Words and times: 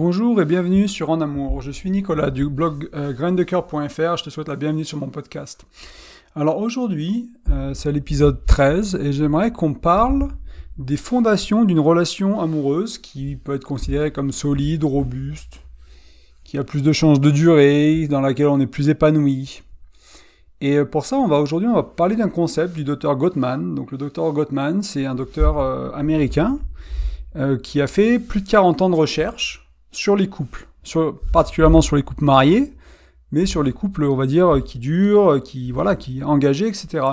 Bonjour 0.00 0.40
et 0.40 0.44
bienvenue 0.44 0.86
sur 0.86 1.10
En 1.10 1.20
Amour. 1.20 1.60
Je 1.60 1.72
suis 1.72 1.90
Nicolas 1.90 2.30
du 2.30 2.48
blog 2.48 2.88
euh, 2.94 3.12
Je 3.12 4.22
te 4.22 4.30
souhaite 4.30 4.46
la 4.46 4.54
bienvenue 4.54 4.84
sur 4.84 4.96
mon 4.96 5.08
podcast. 5.08 5.66
Alors 6.36 6.58
aujourd'hui, 6.58 7.30
euh, 7.50 7.74
c'est 7.74 7.90
l'épisode 7.90 8.46
13 8.46 8.94
et 8.94 9.12
j'aimerais 9.12 9.50
qu'on 9.50 9.74
parle 9.74 10.28
des 10.78 10.96
fondations 10.96 11.64
d'une 11.64 11.80
relation 11.80 12.40
amoureuse 12.40 12.98
qui 12.98 13.34
peut 13.34 13.56
être 13.56 13.64
considérée 13.64 14.12
comme 14.12 14.30
solide, 14.30 14.84
robuste, 14.84 15.62
qui 16.44 16.58
a 16.58 16.62
plus 16.62 16.84
de 16.84 16.92
chances 16.92 17.18
de 17.18 17.32
durer, 17.32 18.06
dans 18.06 18.20
laquelle 18.20 18.46
on 18.46 18.60
est 18.60 18.68
plus 18.68 18.90
épanoui. 18.90 19.64
Et 20.60 20.76
euh, 20.76 20.84
pour 20.84 21.06
ça, 21.06 21.16
on 21.16 21.26
va 21.26 21.40
aujourd'hui, 21.40 21.68
on 21.68 21.74
va 21.74 21.82
parler 21.82 22.14
d'un 22.14 22.28
concept 22.28 22.72
du 22.72 22.84
docteur 22.84 23.16
Gottman. 23.16 23.74
Donc 23.74 23.90
le 23.90 23.98
docteur 23.98 24.32
Gottman, 24.32 24.80
c'est 24.84 25.06
un 25.06 25.16
docteur 25.16 25.58
américain 25.92 26.60
qui 27.64 27.80
a 27.80 27.88
fait 27.88 28.20
plus 28.20 28.42
de 28.42 28.48
40 28.48 28.82
ans 28.82 28.90
de 28.90 28.94
recherche 28.94 29.67
sur 29.90 30.16
les 30.16 30.28
couples, 30.28 30.68
particulièrement 31.32 31.80
sur 31.80 31.96
les 31.96 32.02
couples 32.02 32.24
mariés, 32.24 32.74
mais 33.32 33.46
sur 33.46 33.62
les 33.62 33.72
couples, 33.72 34.04
on 34.04 34.16
va 34.16 34.26
dire, 34.26 34.62
qui 34.64 34.78
durent, 34.78 35.42
qui 35.42 35.72
voilà, 35.72 35.96
qui 35.96 36.22
engagés, 36.22 36.66
etc. 36.66 37.04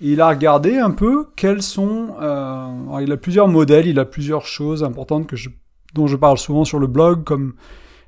Et 0.00 0.12
il 0.12 0.20
a 0.20 0.28
regardé 0.28 0.78
un 0.78 0.90
peu 0.90 1.26
quels 1.36 1.62
sont. 1.62 2.14
Euh, 2.20 3.00
il 3.02 3.12
a 3.12 3.16
plusieurs 3.16 3.48
modèles, 3.48 3.86
il 3.86 3.98
a 3.98 4.06
plusieurs 4.06 4.46
choses 4.46 4.82
importantes 4.82 5.26
que 5.26 5.36
je, 5.36 5.50
dont 5.94 6.06
je 6.06 6.16
parle 6.16 6.38
souvent 6.38 6.64
sur 6.64 6.78
le 6.78 6.86
blog, 6.86 7.24
comme 7.24 7.54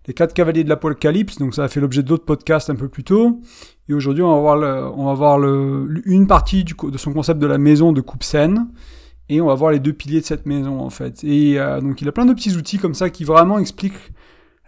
les 0.07 0.15
quatre 0.15 0.33
cavaliers 0.33 0.65
de 0.65 0.71
l'Apocalypse. 0.71 1.37
Donc 1.39 1.55
ça 1.55 1.65
a 1.65 1.69
fait 1.69 1.81
l'objet 1.81 2.03
d'autres 2.03 2.25
podcasts 2.25 2.71
un 2.71 2.77
peu 2.77 2.89
plus 2.89 3.05
tôt. 3.05 3.41
Et 3.89 3.95
aujourd'hui, 3.95 4.23
on 4.23 4.35
va 4.35 4.41
voir, 4.41 4.99
on 4.99 5.05
va 5.07 5.15
voir 5.15 5.39
une 5.43 6.27
partie 6.27 6.65
de 6.65 6.99
son 6.99 7.13
concept 7.13 7.39
de 7.39 7.47
la 7.47 7.59
maison 7.59 7.93
de 7.93 8.01
coupe 8.01 8.23
saine 8.23 8.69
et 9.29 9.41
on 9.41 9.47
va 9.47 9.55
voir 9.55 9.73
les 9.73 9.79
deux 9.79 9.93
piliers 9.93 10.21
de 10.21 10.27
cette 10.27 10.47
maison 10.47 10.81
en 10.81 10.91
fait. 10.91 11.23
Et 11.25 11.59
euh, 11.59 11.81
donc 11.81 12.01
il 12.03 12.09
a 12.09 12.13
plein 12.13 12.27
de 12.27 12.35
petits 12.35 12.57
outils 12.57 12.79
comme 12.79 12.95
ça 12.95 13.11
qui 13.11 13.25
vraiment 13.25 13.59
expliquent 13.59 14.13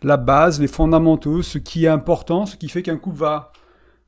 la 0.03 0.17
base, 0.17 0.61
les 0.61 0.69
fondamentaux, 0.69 1.43
ce 1.43 1.59
qui 1.59 1.87
est 1.87 1.89
important, 1.89 2.47
ce 2.47 2.57
qui 2.57 2.69
fait 2.69 2.83
qu'un 2.83 2.97
couple 2.97 3.19
va 3.19 3.53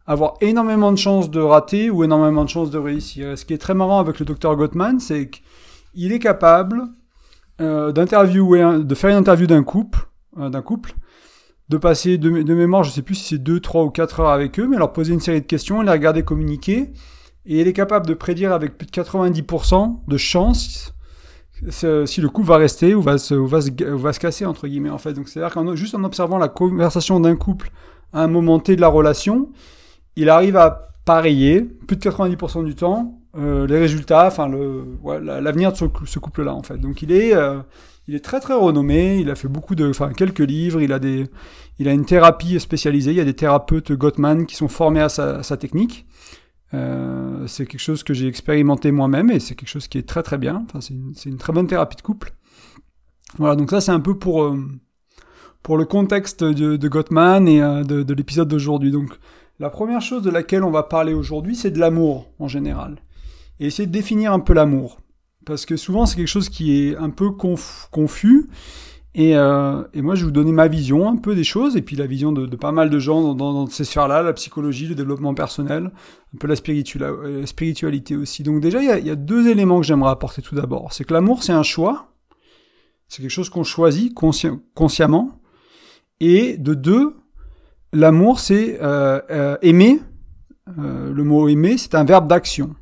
avoir 0.06 0.34
énormément 0.41 0.92
de 0.92 0.98
chances 0.98 1.30
de 1.30 1.41
rater 1.41 1.91
ou 1.91 2.05
énormément 2.05 2.44
de 2.44 2.48
chances 2.48 2.70
de 2.70 2.78
réussir. 2.78 3.36
Ce 3.36 3.44
qui 3.44 3.55
est 3.55 3.58
très 3.58 3.75
marrant 3.75 3.98
avec 3.98 4.19
le 4.20 4.27
docteur 4.27 4.55
Gottman, 4.56 5.00
c'est 5.00 5.30
qu'il 5.30 6.12
est 6.12 6.19
capable 6.19 6.83
euh, 7.60 7.91
d'interviewer, 7.92 8.84
de 8.84 8.94
faire 8.94 9.10
une 9.10 9.16
interview 9.16 9.47
d'un 9.47 9.62
couple, 9.62 10.06
euh, 10.38 10.48
d'un 10.48 10.62
couple, 10.62 10.94
de 11.69 11.77
passer 11.78 12.19
de, 12.19 12.28
mémoire, 12.31 12.84
je 12.84 12.91
sais 12.91 13.03
plus 13.03 13.16
si 13.16 13.34
c'est 13.34 13.42
2, 13.42 13.58
3 13.60 13.84
ou 13.84 13.91
4 13.91 14.20
heures 14.20 14.31
avec 14.31 14.60
eux, 14.60 14.69
mais 14.69 14.77
leur 14.77 14.92
poser 14.92 15.12
une 15.12 15.20
série 15.20 15.41
de 15.41 15.47
questions, 15.47 15.81
les 15.81 15.91
regarder 15.91 16.22
communiquer, 16.22 16.92
et 17.47 17.61
il 17.61 17.69
est 17.69 17.72
capable 17.72 18.06
de 18.06 18.14
prédire 18.14 18.52
avec 18.52 18.77
plus 18.77 18.86
de 18.86 18.92
90% 18.92 19.97
de 20.06 20.16
chance 20.16 20.92
si 21.70 22.20
le 22.20 22.28
couple 22.28 22.48
va 22.48 22.56
rester 22.58 22.94
ou 22.94 23.03
va 23.03 23.19
se, 23.19 23.34
va 23.34 23.61
se, 23.61 23.70
va 23.84 24.12
se 24.12 24.20
casser, 24.20 24.44
entre 24.44 24.69
guillemets, 24.69 24.91
en 24.91 24.98
fait. 24.98 25.14
Donc, 25.14 25.28
c'est-à-dire 25.28 25.55
qu'en 25.55 25.75
juste 25.75 25.94
en 25.94 26.05
observant 26.05 26.38
la 26.38 26.48
conversation 26.48 27.20
d'un 27.20 27.36
couple 27.36 27.70
à 28.12 28.22
un 28.22 28.28
moment 28.28 28.58
T 28.58 28.77
de 28.77 28.80
la 28.80 28.88
relation, 28.88 29.50
il 30.16 30.28
arrive 30.28 30.56
à 30.56 30.91
pareiller, 31.05 31.62
plus 31.62 31.97
de 31.97 32.03
90% 32.03 32.64
du 32.64 32.75
temps, 32.75 33.20
euh, 33.38 33.66
les 33.66 33.78
résultats, 33.78 34.27
enfin, 34.27 34.48
l'avenir 35.20 35.72
de 35.72 35.77
ce, 35.77 36.19
couple-là, 36.19 36.55
en 36.55 36.62
fait. 36.62 36.78
Donc, 36.78 37.03
il 37.03 37.12
est, 37.12 37.34
euh, 37.34 37.58
il 38.08 38.14
est 38.14 38.25
très, 38.25 38.41
très 38.41 38.55
renommé, 38.55 39.19
il 39.19 39.31
a 39.31 39.34
fait 39.34 39.48
beaucoup 39.48 39.75
de, 39.75 39.88
enfin, 39.88 40.12
quelques 40.12 40.41
livres, 40.41 40.81
il 40.81 40.92
a 40.92 40.98
des, 40.98 41.25
il 41.78 41.88
a 41.88 41.92
une 41.92 42.05
thérapie 42.05 42.58
spécialisée, 42.60 43.12
il 43.12 43.16
y 43.16 43.20
a 43.20 43.25
des 43.25 43.34
thérapeutes 43.34 43.92
Gottman 43.92 44.47
qui 44.47 44.56
sont 44.56 44.69
formés 44.69 45.00
à 45.00 45.08
sa 45.08 45.56
technique. 45.56 46.06
Euh, 46.75 47.47
c'est 47.47 47.67
quelque 47.67 47.81
chose 47.81 48.03
que 48.03 48.12
j'ai 48.12 48.27
expérimenté 48.27 48.91
moi-même 48.91 49.31
et 49.31 49.39
c'est 49.39 49.55
quelque 49.55 49.69
chose 49.69 49.89
qui 49.89 49.98
est 49.98 50.09
très 50.09 50.22
très 50.22 50.39
bien. 50.39 50.64
Enfin, 50.67 50.81
c'est 50.81 50.95
une, 50.95 51.14
une, 51.25 51.36
très 51.36 51.53
bonne 51.53 51.67
thérapie 51.67 51.97
de 51.97 52.03
couple. 52.03 52.33
Voilà, 53.39 53.56
donc 53.56 53.70
ça 53.70 53.81
c'est 53.81 53.92
un 53.92 54.00
peu 54.00 54.19
pour, 54.19 54.42
euh, 54.42 54.59
pour 55.62 55.77
le 55.78 55.84
contexte 55.84 56.42
de, 56.42 56.89
Gottman 56.89 57.47
et 57.48 57.62
euh, 57.62 57.84
de, 57.84 58.03
de 58.03 58.14
l'épisode 58.14 58.48
d'aujourd'hui. 58.48 58.91
Donc 58.91 59.11
la 59.59 59.70
première 59.70 60.00
chose 60.00 60.22
de 60.22 60.31
laquelle 60.31 60.64
on 60.64 60.70
va 60.70 60.83
parler 60.83 61.14
aujourd'hui, 61.14 61.55
c'est 61.55 61.70
de 61.70 61.78
l'amour 61.78 62.31
en 62.39 62.48
général. 62.48 62.97
Et 63.60 63.66
essayer 63.66 63.87
de 63.87 63.93
définir 63.93 64.32
un 64.32 64.41
peu 64.41 64.53
l'amour. 64.53 64.99
Parce 65.44 65.65
que 65.66 65.76
souvent 65.76 66.06
c'est 66.06 66.16
quelque 66.16 66.26
chose 66.26 66.49
qui 66.49 66.88
est 66.88 66.97
un 66.97 67.10
peu 67.10 67.31
confus 67.31 68.49
et, 69.19 69.34
euh, 69.34 69.82
et, 69.94 70.03
moi, 70.03 70.15
je 70.15 70.21
vais 70.21 70.25
vous 70.27 70.31
donner 70.31 70.53
ma 70.53 70.69
vision 70.69 71.09
un 71.09 71.16
peu 71.16 71.34
des 71.34 71.43
choses, 71.43 71.75
et 71.75 71.81
puis 71.81 71.97
la 71.97 72.06
vision 72.06 72.32
de, 72.32 72.54
pas 72.54 72.71
mal 72.71 72.91
de 72.91 72.99
gens 72.99 73.32
dans, 73.32 73.66
ces 73.66 73.84
sphères-là, 73.84 74.22
la 74.22 74.34
psychologie, 74.34 74.87
le 74.87 74.94
développement 74.94 75.32
personnel, 75.32 75.91
un 76.34 76.38
peu 76.38 76.47
la, 76.47 76.54
la 76.54 77.47
spiritualité 77.47 78.15
aussi. 78.15 78.43
Donc 78.43 78.60
déjà, 78.60 78.82
il 78.82 79.06
y 79.06 79.10
a, 79.10 79.15
deux 79.15 79.49
éléments 79.49 79.81
que 79.81 79.87
j'aimerais 79.87 80.10
apporter 80.10 80.43
tout 80.43 80.55
d'abord. 80.55 80.93
C'est 80.93 81.05
que 81.05 81.15
l'amour, 81.15 81.43
c'est 81.44 81.55
un 81.55 81.62
choix, 81.62 82.12
c'est 83.09 83.22
quelque 83.22 83.31
chose 83.31 83.49
qu'on 83.49 83.65
choisit 83.65 84.12
consci 84.12 84.49
consciemment, 84.75 85.41
et 86.21 86.59
de 86.59 86.75
deux, 86.75 87.15
l'amour, 87.94 88.38
c'est 88.38 88.78
euh, 88.82 89.22
euh, 89.31 89.56
aimer. 89.62 89.99
Euh, 90.78 91.10
le 91.10 91.25
mot 91.25 91.49
aimer, 91.49 91.78
c'est 91.78 91.94
un 91.94 92.05
verbe 92.05 92.28
d'action 92.28 92.76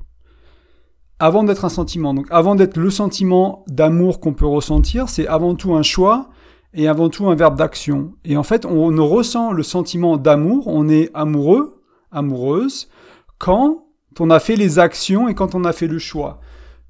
avant 1.25 1.43
d'être 1.43 1.65
un 1.65 1.71
sentiment. 1.71 2.13
Donc 2.13 2.27
avant 2.29 2.55
d'être 2.55 2.77
le 2.77 2.91
sentiment 2.91 3.65
d'amour 3.67 4.21
qu'on 4.21 4.35
peut 4.35 4.47
ressentir, 4.47 5.09
c'est 5.09 5.27
avant 5.27 5.55
tout 5.55 5.75
un 5.75 5.83
choix 5.83 6.29
et 6.75 6.87
avant 6.87 7.09
tout 7.09 7.31
un 7.31 7.35
verbe 7.35 7.57
d'action. 7.57 8.13
Et 8.27 8.37
en 8.37 8.43
fait, 8.43 8.67
on 8.67 8.91
ressent 9.09 9.51
le 9.51 9.63
sentiment 9.63 10.19
d'amour, 10.19 10.67
on 10.67 10.87
est 10.87 11.11
amoureux, 11.15 11.81
amoureuse, 12.13 12.91
quand 13.39 13.87
on 14.21 14.29
a 14.29 14.39
fait 14.39 14.57
les 14.57 14.79
actions 14.79 15.27
et 15.27 15.35
quand 15.35 15.55
on 15.55 15.65
a 15.65 15.73
fait 15.73 15.87
le 15.87 15.99
choix. 15.99 16.41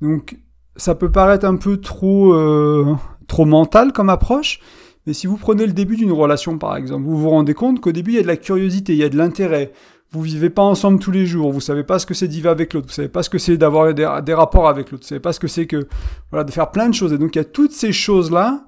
Donc 0.02 0.36
ça 0.74 0.96
peut 0.96 1.12
paraître 1.12 1.46
un 1.46 1.54
peu 1.54 1.76
trop, 1.76 2.34
euh, 2.34 2.96
trop 3.28 3.44
mental 3.44 3.92
comme 3.92 4.10
approche, 4.10 4.58
mais 5.06 5.12
si 5.12 5.28
vous 5.28 5.36
prenez 5.36 5.64
le 5.64 5.72
début 5.72 5.96
d'une 5.96 6.10
relation 6.10 6.58
par 6.58 6.76
exemple, 6.76 7.04
vous 7.04 7.18
vous 7.18 7.30
rendez 7.30 7.54
compte 7.54 7.80
qu'au 7.80 7.92
début 7.92 8.10
il 8.10 8.16
y 8.16 8.18
a 8.18 8.22
de 8.22 8.26
la 8.26 8.36
curiosité, 8.36 8.94
il 8.94 8.98
y 8.98 9.04
a 9.04 9.08
de 9.08 9.16
l'intérêt, 9.16 9.70
vous 10.14 10.22
vivez 10.22 10.48
pas 10.48 10.62
ensemble 10.62 11.00
tous 11.00 11.10
les 11.10 11.26
jours, 11.26 11.50
vous 11.50 11.60
savez 11.60 11.82
pas 11.82 11.98
ce 11.98 12.06
que 12.06 12.14
c'est 12.14 12.28
d'y 12.28 12.36
vivre 12.36 12.50
avec 12.50 12.72
l'autre, 12.72 12.86
vous 12.86 12.92
savez 12.92 13.08
pas 13.08 13.24
ce 13.24 13.30
que 13.30 13.38
c'est 13.38 13.56
d'avoir 13.56 13.92
des, 13.92 14.34
rapports 14.34 14.68
avec 14.68 14.92
l'autre, 14.92 15.02
vous 15.02 15.08
savez 15.08 15.20
pas 15.20 15.32
ce 15.32 15.40
que 15.40 15.48
c'est 15.48 15.66
que 15.66 15.88
voilà 16.30 16.44
de 16.44 16.52
faire 16.52 16.70
plein 16.70 16.88
de 16.88 16.94
choses. 16.94 17.12
Et 17.12 17.18
donc 17.18 17.34
il 17.34 17.38
y 17.38 17.40
a 17.40 17.44
toutes 17.44 17.72
ces 17.72 17.92
choses 17.92 18.30
là 18.30 18.64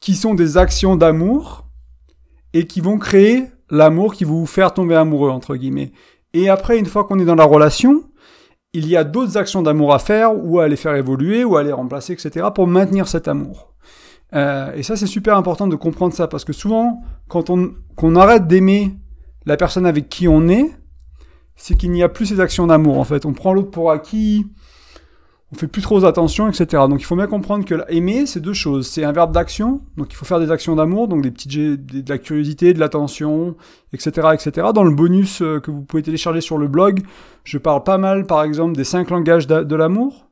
qui 0.00 0.16
sont 0.16 0.34
des 0.34 0.56
actions 0.56 0.96
d'amour 0.96 1.68
et 2.52 2.66
qui 2.66 2.80
vont 2.80 2.98
créer 2.98 3.44
l'amour 3.70 4.14
qui 4.14 4.24
vous 4.24 4.44
faire 4.44 4.74
tomber 4.74 4.96
amoureux 4.96 5.30
entre 5.30 5.54
guillemets. 5.54 5.92
Et 6.34 6.48
après 6.48 6.78
une 6.78 6.86
fois 6.86 7.04
qu'on 7.04 7.20
est 7.20 7.24
dans 7.24 7.36
la 7.36 7.44
relation, 7.44 8.02
il 8.72 8.88
y 8.88 8.96
a 8.96 9.04
d'autres 9.04 9.36
actions 9.36 9.62
d'amour 9.62 9.94
à 9.94 10.00
faire 10.00 10.32
ou 10.34 10.58
à 10.58 10.66
les 10.66 10.76
faire 10.76 10.96
évoluer 10.96 11.44
ou 11.44 11.56
à 11.56 11.62
les 11.62 11.72
remplacer, 11.72 12.14
etc. 12.14 12.48
pour 12.52 12.66
maintenir 12.66 13.06
cet 13.06 13.28
amour. 13.28 13.72
Euh, 14.34 14.72
et 14.74 14.82
ça 14.82 14.96
c'est 14.96 15.06
super 15.06 15.36
important 15.36 15.68
de 15.68 15.76
comprendre 15.76 16.12
ça 16.12 16.26
parce 16.26 16.44
que 16.44 16.52
souvent 16.52 17.02
quand 17.28 17.50
on 17.50 17.74
qu'on 17.94 18.16
arrête 18.16 18.48
d'aimer 18.48 18.96
la 19.46 19.56
personne 19.56 19.86
avec 19.86 20.08
qui 20.08 20.28
on 20.28 20.48
est, 20.48 20.70
c'est 21.56 21.76
qu'il 21.76 21.90
n'y 21.90 22.02
a 22.02 22.08
plus 22.08 22.26
ces 22.26 22.40
actions 22.40 22.66
d'amour 22.66 22.98
en 22.98 23.04
fait. 23.04 23.26
On 23.26 23.32
prend 23.32 23.52
l'autre 23.52 23.70
pour 23.70 23.90
acquis, 23.90 24.46
on 25.52 25.58
fait 25.58 25.66
plus 25.66 25.82
trop 25.82 26.04
attention, 26.04 26.48
etc. 26.48 26.84
Donc 26.88 27.00
il 27.00 27.04
faut 27.04 27.16
bien 27.16 27.26
comprendre 27.26 27.64
que 27.64 27.74
aimer, 27.88 28.24
c'est 28.24 28.40
deux 28.40 28.54
choses. 28.54 28.86
C'est 28.86 29.04
un 29.04 29.12
verbe 29.12 29.32
d'action, 29.32 29.82
donc 29.98 30.08
il 30.10 30.16
faut 30.16 30.24
faire 30.24 30.40
des 30.40 30.50
actions 30.50 30.74
d'amour, 30.76 31.08
donc 31.08 31.22
des 31.22 31.30
petites 31.30 31.52
de 31.52 32.08
la 32.08 32.18
curiosité, 32.18 32.72
de 32.72 32.80
l'attention, 32.80 33.54
etc., 33.92 34.28
etc. 34.32 34.68
Dans 34.74 34.84
le 34.84 34.94
bonus 34.94 35.42
euh, 35.42 35.60
que 35.60 35.70
vous 35.70 35.82
pouvez 35.82 36.02
télécharger 36.02 36.40
sur 36.40 36.56
le 36.56 36.68
blog, 36.68 37.02
je 37.44 37.58
parle 37.58 37.82
pas 37.84 37.98
mal, 37.98 38.26
par 38.26 38.42
exemple, 38.44 38.74
des 38.76 38.84
cinq 38.84 39.10
langages 39.10 39.46
de 39.46 39.76
l'amour, 39.76 40.26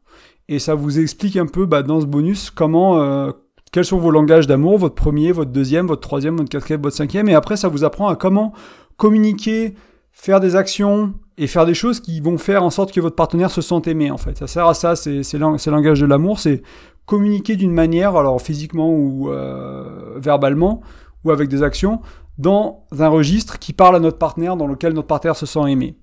et 0.48 0.59
ça 0.59 0.75
vous 0.75 0.98
explique 0.98 1.37
un 1.37 1.47
peu 1.47 1.66
bah, 1.66 1.82
dans 1.82 2.00
ce 2.00 2.06
bonus 2.06 2.50
comment 2.50 3.00
euh, 3.03 3.31
quels 3.72 3.84
sont 3.84 3.98
vos 3.98 4.10
langages 4.10 4.47
d'amour, 4.47 4.78
votre 4.78 4.94
premier, 4.94 5.32
votre 5.32 5.53
deuxième, 5.53 5.87
votre 5.87 6.00
troisième, 6.00 6.37
votre 6.37 6.48
quatrième, 6.48 6.81
votre 6.81 6.97
cinquième, 6.97 7.28
et 7.28 7.34
après 7.34 7.56
ça 7.56 7.69
vous 7.69 7.84
apprend 7.84 8.09
à 8.09 8.16
comment 8.16 8.54
communiquer, 9.00 9.75
faire 10.12 10.41
des 10.41 10.56
actions 10.56 11.15
et 11.38 11.47
faire 11.47 11.65
des 11.65 11.72
choses 11.72 12.00
qui 12.00 12.21
vont 12.21 12.37
faire 12.37 12.62
en 12.62 12.69
sorte 12.69 12.93
que 12.93 13.00
votre 13.00 13.16
partenaire 13.16 13.50
se 13.50 13.62
sente 13.62 13.88
aimé 13.88 14.11
en 14.11 14.19
fait. 14.19 14.37
Ça 14.37 14.47
sert 14.47 14.66
à 14.66 14.75
ça, 14.75 14.94
c'est 14.94 15.22
le 15.33 15.71
langage 15.71 16.00
de 16.00 16.06
l'amour, 16.06 16.38
c'est 16.38 16.62
communiquer 17.06 17.56
d'une 17.56 17.72
manière, 17.72 18.15
alors 18.15 18.43
physiquement 18.43 18.91
ou 18.91 19.31
euh, 19.31 20.19
verbalement, 20.19 20.83
ou 21.25 21.31
avec 21.31 21.49
des 21.49 21.62
actions, 21.62 22.03
dans 22.36 22.84
un 22.98 23.09
registre 23.09 23.59
qui 23.59 23.72
parle 23.72 23.97
à 23.97 24.01
notre 24.01 24.19
partenaire, 24.19 24.57
dans 24.57 24.66
lequel 24.66 24.92
notre 24.92 25.09
partenaire 25.09 25.34
se 25.34 25.47
sent 25.47 25.65
aimé. 25.66 25.97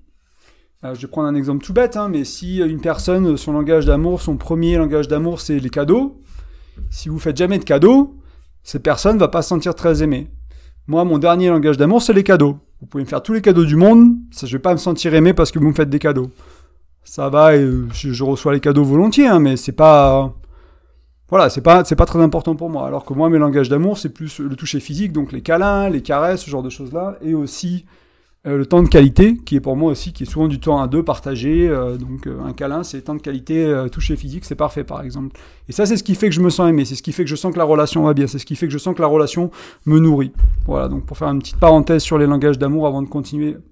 Euh, 0.84 0.94
je 0.96 1.02
vais 1.02 1.08
prendre 1.08 1.28
un 1.28 1.36
exemple 1.36 1.64
tout 1.64 1.72
bête, 1.72 1.96
hein, 1.96 2.08
mais 2.08 2.24
si 2.24 2.58
une 2.58 2.80
personne, 2.80 3.36
son 3.36 3.52
langage 3.52 3.86
d'amour, 3.86 4.20
son 4.20 4.36
premier 4.36 4.76
langage 4.76 5.06
d'amour, 5.06 5.40
c'est 5.40 5.60
les 5.60 5.70
cadeaux, 5.70 6.20
si 6.90 7.08
vous 7.08 7.20
faites 7.20 7.36
jamais 7.36 7.60
de 7.60 7.64
cadeaux, 7.64 8.16
cette 8.64 8.82
personne 8.82 9.18
va 9.18 9.28
pas 9.28 9.42
se 9.42 9.50
sentir 9.50 9.76
très 9.76 10.02
aimée. 10.02 10.26
Moi, 10.88 11.04
mon 11.04 11.18
dernier 11.18 11.48
langage 11.48 11.76
d'amour, 11.76 12.02
c'est 12.02 12.12
les 12.12 12.24
cadeaux. 12.24 12.58
Vous 12.80 12.86
pouvez 12.86 13.02
me 13.02 13.08
faire 13.08 13.22
tous 13.22 13.32
les 13.32 13.42
cadeaux 13.42 13.64
du 13.64 13.76
monde, 13.76 14.16
ça, 14.30 14.46
je 14.46 14.56
vais 14.56 14.62
pas 14.62 14.72
me 14.72 14.78
sentir 14.78 15.14
aimé 15.14 15.34
parce 15.34 15.50
que 15.50 15.58
vous 15.58 15.68
me 15.68 15.72
faites 15.72 15.90
des 15.90 15.98
cadeaux. 15.98 16.30
Ça 17.02 17.28
va, 17.28 17.56
je, 17.56 18.22
reçois 18.22 18.52
les 18.52 18.60
cadeaux 18.60 18.84
volontiers, 18.84 19.26
hein, 19.26 19.40
mais 19.40 19.56
c'est 19.56 19.72
pas, 19.72 20.34
voilà, 21.28 21.50
c'est 21.50 21.62
pas, 21.62 21.84
c'est 21.84 21.96
pas 21.96 22.06
très 22.06 22.20
important 22.20 22.54
pour 22.54 22.70
moi. 22.70 22.86
Alors 22.86 23.04
que 23.04 23.14
moi, 23.14 23.30
mes 23.30 23.38
langages 23.38 23.68
d'amour, 23.68 23.98
c'est 23.98 24.10
plus 24.10 24.38
le 24.38 24.54
toucher 24.54 24.78
physique, 24.78 25.12
donc 25.12 25.32
les 25.32 25.40
câlins, 25.40 25.88
les 25.88 26.02
caresses, 26.02 26.42
ce 26.42 26.50
genre 26.50 26.62
de 26.62 26.70
choses-là, 26.70 27.16
et 27.22 27.34
aussi 27.34 27.86
euh, 28.46 28.56
le 28.56 28.66
temps 28.66 28.82
de 28.82 28.88
qualité, 28.88 29.36
qui 29.36 29.56
est 29.56 29.60
pour 29.60 29.76
moi 29.76 29.90
aussi, 29.90 30.12
qui 30.12 30.22
est 30.22 30.26
souvent 30.26 30.46
du 30.46 30.60
temps 30.60 30.80
à 30.80 30.86
deux 30.86 31.02
partagé. 31.02 31.68
Euh, 31.68 31.96
donc 31.96 32.26
euh, 32.26 32.40
un 32.44 32.52
câlin, 32.52 32.84
c'est 32.84 33.02
temps 33.02 33.16
de 33.16 33.20
qualité, 33.20 33.86
toucher 33.90 34.16
physique, 34.16 34.44
c'est 34.44 34.54
parfait 34.54 34.84
par 34.84 35.02
exemple. 35.02 35.38
Et 35.68 35.72
ça, 35.72 35.86
c'est 35.86 35.96
ce 35.96 36.04
qui 36.04 36.14
fait 36.14 36.28
que 36.28 36.34
je 36.34 36.40
me 36.40 36.50
sens 36.50 36.68
aimé, 36.70 36.84
c'est 36.84 36.94
ce 36.94 37.02
qui 37.02 37.12
fait 37.12 37.24
que 37.24 37.30
je 37.30 37.36
sens 37.36 37.52
que 37.52 37.58
la 37.58 37.64
relation 37.64 38.04
va 38.04 38.14
bien, 38.14 38.28
c'est 38.28 38.38
ce 38.38 38.46
qui 38.46 38.54
fait 38.54 38.66
que 38.66 38.72
je 38.72 38.78
sens 38.78 38.94
que 38.94 39.02
la 39.02 39.08
relation 39.08 39.50
me 39.86 39.98
nourrit. 39.98 40.32
Voilà, 40.66 40.88
donc 40.88 41.04
pour 41.04 41.18
faire 41.18 41.28
une 41.28 41.40
petite 41.40 41.58
parenthèse 41.58 42.02
sur 42.02 42.16
les 42.16 42.26
langages 42.26 42.58
d'amour 42.58 42.86
avant 42.86 43.02
de 43.02 43.08
continuer 43.08 43.52
le 43.52 43.62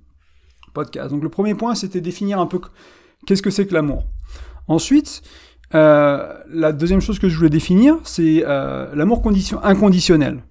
podcast. 0.75 1.11
Donc 1.11 1.23
le 1.23 1.29
premier 1.29 1.55
point, 1.55 1.77
c'était 1.77 2.01
définir 2.01 2.41
un 2.41 2.47
peu 2.47 2.61
qu'est-ce 3.25 3.43
que 3.43 3.51
c'est 3.51 3.67
que 3.67 3.75
l'amour. 3.75 4.05
Ensuite, 4.67 5.23
la 5.73 6.73
deuxième 6.73 7.01
chose 7.01 7.21
que 7.21 7.29
je 7.29 7.37
voulais 7.37 7.51
définir, 7.51 7.99
c'est 8.03 8.43
l'amour 8.95 9.23
inconditionnel. 9.63 10.43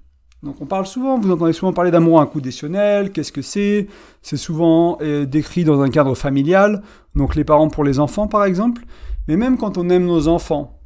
Donc 0.46 0.56
on 0.62 0.66
parle 0.66 0.86
souvent, 0.86 1.20
vous 1.20 1.32
entendez 1.32 1.54
souvent 1.54 1.74
parler 1.74 1.92
d'amour 1.92 2.22
inconditionnel, 2.22 3.12
qu'est-ce 3.12 3.32
que 3.32 3.42
c'est? 3.42 3.88
C'est 4.22 4.38
souvent 4.38 5.00
euh, 5.02 5.26
décrit 5.26 5.64
dans 5.64 5.82
un 5.82 5.90
cadre 5.90 6.14
familial, 6.14 6.84
donc 7.16 7.36
les 7.36 7.44
parents 7.44 7.68
pour 7.68 7.84
les 7.84 8.00
enfants 8.00 8.28
par 8.28 8.46
exemple, 8.46 8.84
mais 9.28 9.38
même 9.38 9.58
quand 9.58 9.78
on 9.78 9.90
aime 9.90 10.06
nos 10.06 10.28
enfants, 10.28 10.80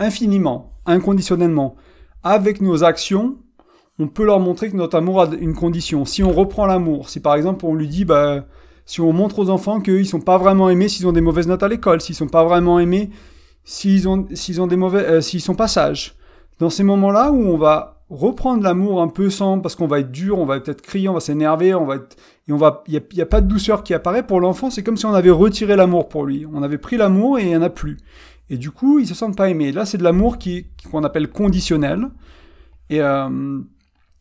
infiniment, 0.00 0.72
inconditionnellement, 0.86 1.76
avec 2.24 2.60
nos 2.60 2.82
actions, 2.82 3.36
on 4.00 4.08
peut 4.08 4.24
leur 4.24 4.40
montrer 4.40 4.70
que 4.70 4.76
notre 4.76 4.98
amour 4.98 5.22
a 5.22 5.28
une 5.40 5.54
condition. 5.54 6.04
Si 6.04 6.24
on 6.24 6.32
reprend 6.32 6.66
l'amour, 6.66 7.08
si 7.08 7.20
par 7.20 7.36
exemple 7.36 7.64
on 7.64 7.74
lui 7.74 7.86
dit, 7.86 8.04
bah, 8.04 8.44
si 8.86 9.00
on 9.00 9.12
montre 9.12 9.38
aux 9.38 9.50
enfants 9.50 9.80
qu'ils 9.80 10.06
sont 10.06 10.20
pas 10.20 10.36
vraiment 10.36 10.68
aimés 10.68 10.88
s'ils 10.88 11.06
ont 11.06 11.12
des 11.12 11.20
mauvaises 11.20 11.46
notes 11.46 11.62
à 11.62 11.68
l'école, 11.68 12.00
s'ils 12.00 12.16
sont 12.16 12.26
pas 12.26 12.44
vraiment 12.44 12.80
aimés 12.80 13.10
s'ils 13.66 14.08
ont, 14.08 14.26
ont 14.58 14.66
des 14.66 14.76
mauvais, 14.76 15.04
euh, 15.04 15.20
s'ils 15.20 15.42
sont 15.42 15.54
pas 15.54 15.68
sages, 15.68 16.14
dans 16.60 16.70
ces 16.70 16.84
moments-là 16.84 17.32
où 17.32 17.42
on 17.48 17.58
va 17.58 17.95
reprendre 18.10 18.62
l'amour 18.62 19.02
un 19.02 19.08
peu 19.08 19.30
sans, 19.30 19.60
parce 19.60 19.74
qu'on 19.74 19.86
va 19.86 20.00
être 20.00 20.12
dur, 20.12 20.38
on 20.38 20.44
va 20.44 20.60
peut-être 20.60 20.82
crier, 20.82 21.08
on 21.08 21.14
va 21.14 21.20
s'énerver, 21.20 21.74
on 21.74 21.84
va 21.84 21.96
être, 21.96 22.16
et 22.48 22.52
on 22.52 22.56
va, 22.56 22.84
il 22.86 23.02
n'y 23.14 23.20
a, 23.20 23.26
pas 23.26 23.40
de 23.40 23.48
douceur 23.48 23.82
qui 23.82 23.94
apparaît 23.94 24.24
pour 24.24 24.40
l'enfant, 24.40 24.70
c'est 24.70 24.82
comme 24.82 24.96
si 24.96 25.06
on 25.06 25.14
avait 25.14 25.30
retiré 25.30 25.74
l'amour 25.74 26.08
pour 26.08 26.24
lui. 26.24 26.46
On 26.52 26.62
avait 26.62 26.78
pris 26.78 26.96
l'amour 26.96 27.38
et 27.38 27.42
il 27.42 27.48
n'y 27.48 27.56
en 27.56 27.62
a 27.62 27.70
plus. 27.70 27.96
Et 28.48 28.56
du 28.56 28.70
coup, 28.70 29.00
il 29.00 29.08
se 29.08 29.14
sent 29.14 29.32
pas 29.36 29.48
aimé. 29.48 29.72
Là, 29.72 29.84
c'est 29.84 29.98
de 29.98 30.04
l'amour 30.04 30.38
qui, 30.38 30.66
qu'on 30.90 31.02
appelle 31.02 31.28
conditionnel. 31.28 32.08
Et, 32.88 33.00
euh, 33.00 33.58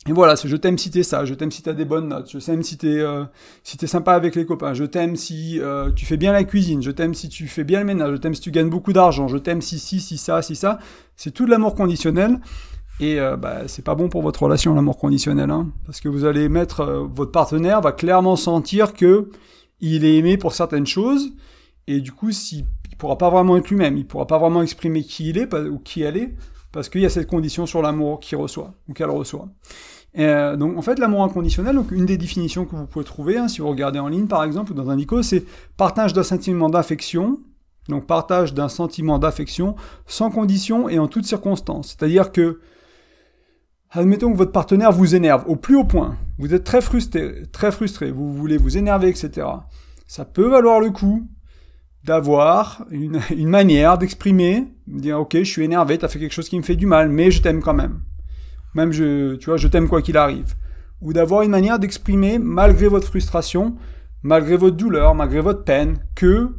et 0.08 0.14
voilà, 0.14 0.36
je 0.44 0.56
t'aime 0.56 0.78
si 0.80 0.90
t'es 0.90 1.04
ça, 1.04 1.26
je 1.26 1.36
t'aime 1.36 1.52
si 1.52 1.62
t'as 1.62 1.74
des 1.74 1.86
bonnes 1.86 2.08
notes, 2.10 2.30
je 2.32 2.38
t'aime 2.38 2.62
si 2.62 2.78
t'es 2.78 3.00
euh, 3.00 3.26
si 3.64 3.76
t'es 3.76 3.88
sympa 3.88 4.14
avec 4.14 4.36
les 4.36 4.46
copains, 4.46 4.76
je 4.76 4.84
t'aime 4.84 5.16
si 5.16 5.60
euh, 5.60 5.92
tu 5.92 6.06
fais 6.06 6.18
bien 6.18 6.32
la 6.32 6.44
cuisine, 6.44 6.84
je 6.84 6.92
t'aime 6.92 7.16
si 7.16 7.28
tu 7.28 7.48
fais 7.48 7.64
bien 7.64 7.80
le 7.80 7.86
ménage, 7.86 8.12
je 8.12 8.18
t'aime 8.18 8.36
si 8.36 8.42
tu 8.42 8.52
gagnes 8.52 8.70
beaucoup 8.70 8.94
d'argent, 8.94 9.28
je 9.28 9.38
t'aime 9.38 9.62
si 9.62 9.80
si 9.80 10.00
si 10.00 10.18
ça 10.18 10.44
si 10.44 10.56
ça. 10.56 10.78
C'est 11.16 11.32
tout 11.32 11.46
de 11.46 11.50
l'amour 11.50 11.74
conditionnel. 11.74 12.40
Et 13.00 13.20
euh, 13.20 13.36
bah, 13.36 13.68
c'est 13.68 13.84
pas 13.84 13.96
bon 13.96 14.08
pour 14.08 14.22
votre 14.22 14.44
relation, 14.44 14.74
l'amour 14.74 14.98
conditionnel, 14.98 15.52
hein, 15.52 15.70
parce 15.86 16.00
que 16.00 16.08
vous 16.08 16.24
allez 16.26 16.48
mettre 16.48 16.80
euh, 16.80 17.04
votre 17.04 17.32
partenaire 17.32 17.82
va 17.82 17.92
clairement 17.92 18.38
sentir 18.38 18.94
que 18.94 19.30
il 19.82 20.06
est 20.06 20.16
aimé 20.16 20.38
pour 20.38 20.54
certaines 20.54 20.88
choses, 20.88 21.34
et 21.88 22.00
du 22.00 22.14
coup, 22.14 22.32
si, 22.32 22.66
il 22.90 22.96
pourra 22.96 23.18
pas 23.18 23.30
vraiment 23.30 23.58
être 23.58 23.70
lui-même, 23.70 23.98
il 23.98 24.08
pourra 24.08 24.26
pas 24.26 24.38
vraiment 24.38 24.62
exprimer 24.62 25.04
qui 25.04 25.30
il 25.30 25.38
est 25.38 25.54
ou 25.54 25.80
qui 25.80 26.02
elle 26.02 26.16
est, 26.16 26.34
parce 26.72 26.90
qu'il 26.90 27.02
y 27.02 27.06
a 27.06 27.10
cette 27.10 27.28
condition 27.28 27.66
sur 27.66 27.82
l'amour 27.82 28.20
qu'il 28.20 28.38
reçoit 28.38 28.74
ou 28.88 28.94
qu'elle 28.94 29.10
reçoit. 29.10 29.48
Euh, 30.18 30.56
donc 30.56 30.78
en 30.78 30.82
fait, 30.82 30.98
l'amour 30.98 31.24
inconditionnel, 31.24 31.76
donc 31.76 31.92
une 31.92 32.06
des 32.06 32.18
définitions 32.18 32.66
que 32.66 32.76
vous 32.76 32.88
pouvez 32.88 33.06
trouver, 33.06 33.38
hein, 33.38 33.48
si 33.50 33.60
vous 33.60 33.68
regardez 33.68 34.00
en 34.00 34.08
ligne 34.08 34.28
par 34.28 34.44
exemple 34.44 34.72
ou 34.72 34.76
dans 34.76 34.90
un 34.90 34.98
ICO, 34.98 35.22
c'est 35.22 35.44
partage 35.78 36.14
d'un 36.14 36.24
sentiment 36.24 36.70
d'affection. 36.70 37.38
Donc 37.90 38.08
partage 38.08 38.54
d'un 38.54 38.70
sentiment 38.70 39.20
d'affection 39.20 39.76
sans 40.08 40.32
condition 40.32 40.90
et 40.90 40.98
en 40.98 41.08
toutes 41.08 41.26
circonstances. 41.26 41.90
C'est-à-dire 41.90 42.32
que 42.32 42.60
Admettons 43.98 44.34
que 44.34 44.38
votre 44.38 44.52
partenaire 44.52 44.92
vous 44.92 45.16
énerve 45.16 45.46
au 45.48 45.56
plus 45.56 45.78
haut 45.78 45.86
point. 45.86 46.18
Vous 46.38 46.54
êtes 46.54 46.66
très 46.66 46.82
frustré, 46.82 47.44
très 47.54 47.72
frustré, 47.72 48.12
vous 48.12 48.34
voulez 48.34 48.58
vous 48.58 48.78
énerver, 48.78 49.08
etc. 49.08 49.48
Ça 50.06 50.26
peut 50.26 50.50
valoir 50.50 50.82
le 50.82 50.90
coup 50.90 51.30
d'avoir 52.04 52.86
une, 52.92 53.22
manière 53.48 53.98
d'exprimer, 53.98 54.68
de 54.88 55.00
dire 55.00 55.20
ok, 55.22 55.38
je 55.38 55.44
suis 55.44 55.64
énervé, 55.64 55.98
t'as 55.98 56.10
fait 56.10 56.20
quelque 56.20 56.34
chose 56.34 56.50
qui 56.50 56.58
me 56.58 56.64
fait 56.64 56.76
du 56.76 56.86
mal, 56.86 57.08
mais 57.08 57.32
je 57.32 57.42
t'aime 57.42 57.62
quand 57.62 57.74
même. 57.74 58.02
Même 58.74 58.92
je, 58.92 59.44
vois, 59.46 59.56
je 59.56 59.70
t'aime 59.70 59.88
quoi 59.88 60.02
qu'il 60.02 60.18
arrive. 60.18 60.56
Ou 61.00 61.14
d'avoir 61.14 61.44
une 61.44 61.52
manière 61.52 61.80
d'exprimer, 61.80 62.38
malgré 62.38 62.90
votre 62.90 63.08
frustration, 63.08 63.78
malgré 64.24 64.58
votre 64.58 64.76
douleur, 64.76 65.16
malgré 65.16 65.40
votre 65.40 65.64
peine, 65.64 66.00
que 66.16 66.50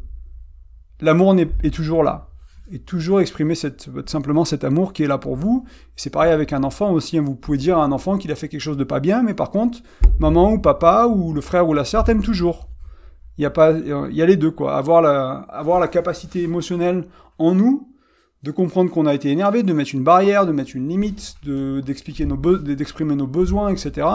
l'amour 1.02 1.36
est 1.38 1.74
toujours 1.74 2.02
là 2.02 2.30
et 2.70 2.80
toujours 2.80 3.20
exprimer 3.20 3.54
simplement 3.54 4.44
cet 4.44 4.64
amour 4.64 4.92
qui 4.92 5.04
est 5.04 5.06
là 5.06 5.18
pour 5.18 5.36
vous. 5.36 5.64
C'est 5.94 6.10
pareil 6.10 6.32
avec 6.32 6.52
un 6.52 6.64
enfant 6.64 6.92
aussi. 6.92 7.18
Hein. 7.18 7.22
Vous 7.22 7.34
pouvez 7.34 7.58
dire 7.58 7.78
à 7.78 7.84
un 7.84 7.92
enfant 7.92 8.18
qu'il 8.18 8.32
a 8.32 8.34
fait 8.34 8.48
quelque 8.48 8.60
chose 8.60 8.76
de 8.76 8.84
pas 8.84 9.00
bien, 9.00 9.22
mais 9.22 9.34
par 9.34 9.50
contre, 9.50 9.78
maman 10.18 10.52
ou 10.52 10.58
papa 10.58 11.06
ou 11.06 11.32
le 11.32 11.40
frère 11.40 11.68
ou 11.68 11.74
la 11.74 11.84
sœur 11.84 12.04
t'aiment 12.04 12.22
toujours. 12.22 12.68
Il 13.38 13.42
y 13.42 13.46
a 13.46 13.50
pas, 13.50 13.72
il 13.72 14.16
y 14.16 14.22
a 14.22 14.26
les 14.26 14.36
deux 14.36 14.50
quoi. 14.50 14.76
Avoir 14.76 15.00
la, 15.02 15.88
capacité 15.88 16.42
émotionnelle 16.42 17.06
en 17.38 17.54
nous 17.54 17.92
de 18.42 18.50
comprendre 18.50 18.90
qu'on 18.90 19.06
a 19.06 19.14
été 19.14 19.30
énervé, 19.30 19.62
de 19.62 19.72
mettre 19.72 19.94
une 19.94 20.04
barrière, 20.04 20.46
de 20.46 20.52
mettre 20.52 20.76
une 20.76 20.88
limite, 20.88 21.34
de 21.44 21.80
d'expliquer 21.80 22.26
nos 22.26 22.36
d'exprimer 22.36 23.14
nos 23.14 23.26
besoins, 23.26 23.68
etc. 23.68 24.06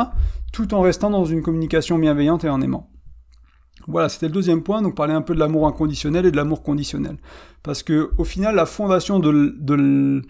Tout 0.52 0.74
en 0.74 0.82
restant 0.82 1.10
dans 1.10 1.26
une 1.26 1.42
communication 1.42 2.00
bienveillante 2.00 2.44
et 2.44 2.50
en 2.50 2.62
aimant. 2.62 2.90
Voilà, 3.88 4.10
c'était 4.10 4.28
le 4.28 4.34
deuxième 4.34 4.64
point, 4.64 4.82
donc 4.82 4.96
parler 4.96 5.14
un 5.14 5.22
peu 5.22 5.34
de 5.34 5.40
l'amour 5.40 5.68
inconditionnel 5.68 6.26
et 6.26 6.32
de 6.32 6.38
l'amour 6.38 6.64
conditionnel. 6.64 7.18
Parce 7.64 7.84
que 7.84 8.12
au 8.18 8.24
final, 8.24 8.56
la 8.56 8.66
fondation 8.66 9.20
d'un, 9.20 10.22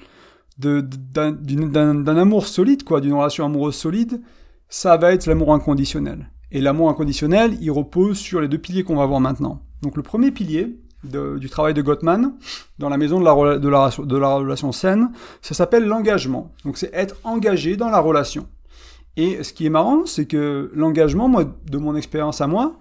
amour 2.18 2.48
solide, 2.48 2.83
quoi, 2.83 3.01
d'une 3.01 3.13
relation 3.13 3.45
amoureuse 3.45 3.75
solide, 3.75 4.21
ça 4.69 4.98
va 4.98 5.13
être 5.13 5.25
l'amour 5.25 5.53
inconditionnel. 5.53 6.30
Et 6.51 6.62
l'amour 6.62 6.89
inconditionnel, 6.89 7.57
il 7.62 7.71
repose 7.71 8.18
sur 8.18 8.42
les 8.42 8.48
deux 8.48 8.57
piliers 8.57 8.83
qu'on 8.83 8.95
va 8.95 9.06
voir 9.06 9.19
maintenant. 9.19 9.62
Donc 9.81 9.95
le 9.95 10.03
premier 10.03 10.31
pilier 10.31 10.77
du 11.03 11.50
travail 11.50 11.74
de 11.74 11.81
Gottman, 11.81 12.36
dans 12.77 12.89
la 12.89 12.98
maison 12.98 13.19
de 13.19 13.25
la, 13.25 13.89
de 14.06 14.18
la 14.18 14.36
relation 14.36 14.71
saine, 14.71 15.12
ça 15.42 15.56
s'appelle 15.56 15.86
l'engagement. 15.86 16.51
Donc 16.63 16.77
c'est 16.77 16.92
être 16.94 17.15
engagé 17.24 17.75
dans 17.75 17.89
la 17.89 18.00
relation. 18.00 18.48
Et 19.18 19.44
ce 19.44 19.51
qui 19.53 19.65
est 19.65 19.69
marrant, 19.69 20.06
c'est 20.06 20.25
que 20.25 20.71
l'engagement, 20.74 21.27
moi, 21.27 21.44
de 21.44 21.77
mon 21.77 21.95
expérience 21.95 22.42
à 22.42 22.48
moi, 22.48 22.77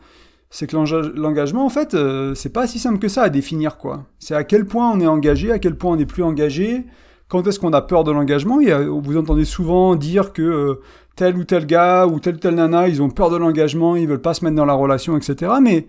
c'est 0.50 0.66
que 0.66 0.76
l'engagement, 1.16 1.64
en 1.64 1.68
fait, 1.68 1.94
euh, 1.94 2.34
c'est 2.34 2.52
pas 2.52 2.66
si 2.66 2.80
simple 2.80 2.98
que 2.98 3.08
ça 3.08 3.22
à 3.22 3.28
définir, 3.28 3.78
quoi. 3.78 4.04
C'est 4.18 4.34
à 4.34 4.42
quel 4.42 4.66
point 4.66 4.90
on 4.90 5.00
est 5.00 5.06
engagé, 5.06 5.52
à 5.52 5.60
quel 5.60 5.76
point 5.76 5.92
on 5.92 5.96
n'est 5.96 6.06
plus 6.06 6.24
engagé, 6.24 6.84
quand 7.28 7.46
est-ce 7.46 7.60
qu'on 7.60 7.72
a 7.72 7.80
peur 7.80 8.02
de 8.02 8.10
l'engagement. 8.10 8.58
Vous 9.00 9.16
entendez 9.16 9.44
souvent 9.44 9.94
dire 9.94 10.32
que 10.32 10.42
euh, 10.42 10.80
tel 11.14 11.36
ou 11.36 11.44
tel 11.44 11.66
gars 11.66 12.06
ou 12.06 12.18
tel 12.18 12.34
ou 12.34 12.38
tel 12.38 12.56
nana, 12.56 12.88
ils 12.88 13.00
ont 13.00 13.10
peur 13.10 13.30
de 13.30 13.36
l'engagement, 13.36 13.94
ils 13.94 14.08
veulent 14.08 14.20
pas 14.20 14.34
se 14.34 14.44
mettre 14.44 14.56
dans 14.56 14.64
la 14.64 14.72
relation, 14.74 15.16
etc. 15.16 15.52
Mais 15.62 15.86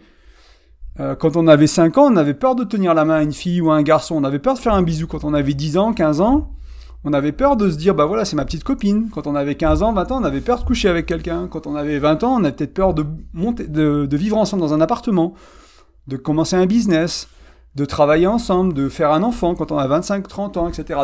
euh, 0.99 1.15
quand 1.15 1.35
on 1.35 1.47
avait 1.47 1.65
5 1.65 1.97
ans, 1.97 2.11
on 2.11 2.15
avait 2.15 2.35
peur 2.35 2.53
de 2.53 2.63
tenir 2.63 2.93
la 2.93 3.03
main 3.03 3.15
à 3.15 3.23
une 3.23 3.33
fille 3.33 3.61
ou 3.61 3.71
à 3.71 3.75
un 3.75 3.81
garçon, 3.81 4.15
on 4.15 4.23
avait 4.23 4.37
peur 4.37 4.53
de 4.53 4.59
faire 4.59 4.75
un 4.75 4.83
bisou. 4.83 5.07
Quand 5.07 5.23
on 5.23 5.33
avait 5.33 5.55
10 5.55 5.77
ans, 5.77 5.93
15 5.93 6.21
ans, 6.21 6.51
on 7.03 7.13
avait 7.13 7.31
peur 7.31 7.57
de 7.57 7.69
se 7.69 7.77
dire, 7.77 7.95
bah 7.95 8.05
voilà, 8.05 8.25
c'est 8.25 8.35
ma 8.35 8.45
petite 8.45 8.63
copine. 8.63 9.09
Quand 9.11 9.25
on 9.25 9.35
avait 9.35 9.55
15 9.55 9.81
ans, 9.81 9.93
20 9.93 10.11
ans, 10.11 10.21
on 10.21 10.23
avait 10.23 10.41
peur 10.41 10.59
de 10.59 10.65
coucher 10.65 10.87
avec 10.87 11.07
quelqu'un. 11.07 11.47
Quand 11.47 11.65
on 11.65 11.75
avait 11.75 11.97
20 11.97 12.23
ans, 12.23 12.35
on 12.39 12.43
avait 12.43 12.53
peut-être 12.53 12.73
peur 12.73 12.93
de, 12.93 13.05
monter, 13.33 13.67
de, 13.67 14.07
vivre 14.15 14.37
ensemble 14.37 14.61
dans 14.61 14.73
un 14.73 14.81
appartement, 14.81 15.33
de 16.07 16.15
commencer 16.15 16.55
un 16.55 16.67
business, 16.67 17.27
de 17.73 17.85
travailler 17.85 18.27
ensemble, 18.27 18.73
de 18.73 18.87
faire 18.87 19.11
un 19.11 19.23
enfant 19.23 19.55
quand 19.55 19.71
on 19.71 19.77
a 19.77 19.87
25, 19.87 20.27
30 20.27 20.57
ans, 20.57 20.69
etc., 20.69 20.99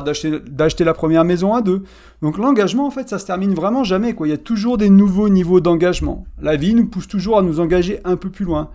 d'acheter 0.48 0.84
la 0.84 0.94
première 0.94 1.24
maison 1.24 1.56
à 1.56 1.62
deux. 1.62 1.84
Donc 2.22 2.38
l'engagement, 2.38 2.86
en 2.86 2.92
fait, 2.92 3.10
ça 3.10 3.18
se 3.18 3.26
termine 3.26 3.56
vraiment 3.56 3.84
jamais, 3.84 4.14
quoi. 4.14 4.28
Il 4.28 4.32
y 4.32 4.34
a 4.34 4.38
toujours 4.38 4.78
des 4.78 4.92
nouveaux 4.92 5.30
niveaux 5.30 5.62
d'engagement. 5.62 6.26
La 6.40 6.58
vie 6.58 6.76
nous 6.76 6.86
pousse 6.86 7.08
toujours 7.08 7.40
à 7.40 7.42
nous 7.42 7.60
engager 7.60 8.02
un 8.04 8.18
peu 8.18 8.30
plus 8.30 8.46
loin. 8.46 8.70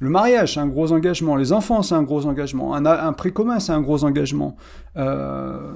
Le 0.00 0.10
mariage, 0.10 0.54
c'est 0.54 0.60
un 0.60 0.66
gros 0.66 0.90
engagement. 0.90 1.36
Les 1.36 1.52
enfants, 1.52 1.82
c'est 1.82 1.94
un 1.94 2.02
gros 2.02 2.26
engagement. 2.26 2.74
Un, 2.74 2.84
un 2.84 3.12
pré 3.12 3.30
commun, 3.30 3.60
c'est 3.60 3.72
un 3.72 3.80
gros 3.80 4.02
engagement. 4.04 4.56
Euh, 4.96 5.74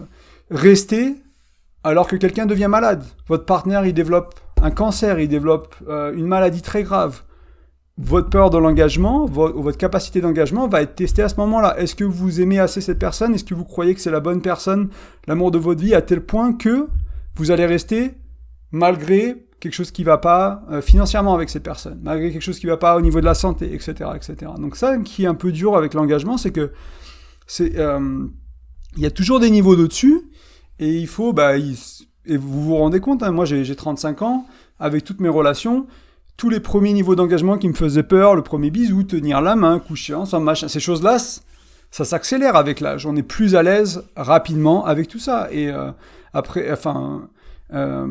rester 0.51 1.17
alors 1.85 2.07
que 2.07 2.17
quelqu'un 2.17 2.47
devient 2.47 2.69
malade. 2.69 3.05
Votre 3.29 3.45
partenaire, 3.45 3.87
il 3.87 3.95
développe 3.95 4.35
un 4.63 4.71
cancer, 4.71 5.21
il 5.21 5.29
développe 5.29 5.75
euh, 5.89 6.13
une 6.15 6.27
maladie 6.27 6.63
très 6.63 6.83
grave. 6.83 7.23
Votre 8.01 8.31
peur 8.31 8.51
de 8.51 8.59
l'engagement, 8.59 9.27
votre 9.27 9.77
capacité 9.77 10.21
d'engagement 10.21 10.69
va 10.69 10.83
être 10.83 10.95
testée 10.95 11.23
à 11.23 11.29
ce 11.29 11.35
moment-là. 11.39 11.81
Est-ce 11.81 11.97
que 11.97 12.05
vous 12.05 12.41
aimez 12.41 12.61
assez 12.61 12.81
cette 12.81 13.01
personne? 13.01 13.35
Est-ce 13.35 13.43
que 13.43 13.55
vous 13.55 13.65
croyez 13.65 13.93
que 13.93 14.01
c'est 14.01 14.13
la 14.13 14.21
bonne 14.21 14.41
personne, 14.41 14.91
l'amour 15.27 15.51
de 15.51 15.59
votre 15.59 15.81
vie, 15.81 15.97
à 15.97 16.03
tel 16.03 16.21
point 16.21 16.53
que 16.53 16.87
vous 17.35 17.51
allez 17.51 17.67
rester 17.67 18.13
malgré 18.71 19.49
quelque 19.59 19.73
chose 19.73 19.91
qui 19.91 20.05
va 20.05 20.19
pas 20.19 20.63
euh, 20.71 20.81
financièrement 20.81 21.35
avec 21.35 21.51
cette 21.51 21.65
personne, 21.65 21.99
malgré 22.03 22.31
quelque 22.31 22.43
chose 22.43 22.61
qui 22.61 22.67
va 22.67 22.77
pas 22.77 22.97
au 22.97 23.01
niveau 23.01 23.21
de 23.21 23.25
la 23.25 23.35
santé, 23.35 23.75
etc., 23.75 24.11
etc. 24.15 24.53
Donc 24.59 24.77
ça 24.77 24.97
qui 24.99 25.25
est 25.25 25.27
un 25.27 25.35
peu 25.35 25.51
dur 25.51 25.77
avec 25.77 25.95
l'engagement, 25.95 26.37
c'est 26.37 26.53
que 26.53 26.71
c'est 27.49 27.77
euh, 27.79 28.27
il 28.97 29.03
y 29.03 29.07
a 29.07 29.11
toujours 29.11 29.41
des 29.41 29.51
niveaux 29.51 29.75
d'au-dessus 29.75 30.23
et 30.79 30.97
il 30.99 31.07
faut, 31.07 31.33
bah, 31.33 31.57
et 31.57 32.37
vous 32.37 32.63
vous 32.63 32.77
rendez 32.77 33.01
compte, 33.01 33.23
hein, 33.23 33.31
moi 33.31 33.45
j'ai 33.45 33.75
35 33.75 34.23
ans, 34.23 34.47
avec 34.79 35.05
toutes 35.05 35.21
mes 35.21 35.29
relations, 35.29 35.87
tous 36.37 36.51
les 36.51 36.61
premiers 36.61 36.93
niveaux 36.93 37.17
d'engagement 37.17 37.59
qui 37.59 37.69
me 37.69 37.75
faisaient 37.75 38.03
peur, 38.03 38.35
le 38.35 38.43
premier 38.43 38.71
bisou, 38.71 39.03
tenir 39.03 39.41
la 39.41 39.57
main, 39.57 39.79
coucher 39.79 40.15
ensemble, 40.15 40.45
machin, 40.45 40.69
ces 40.69 40.81
choses-là, 40.81 41.19
ça 41.91 42.05
s'accélère 42.05 42.55
avec 42.57 42.81
l'âge. 42.81 43.07
On 43.07 43.17
est 43.17 43.23
plus 43.23 43.57
à 43.57 43.63
l'aise 43.63 44.05
rapidement 44.15 44.85
avec 44.85 45.09
tout 45.09 45.19
ça. 45.19 45.49
Et 45.51 45.69
euh, 45.69 45.91
après, 46.33 46.71
enfin, 46.71 47.29
euh, 47.73 48.07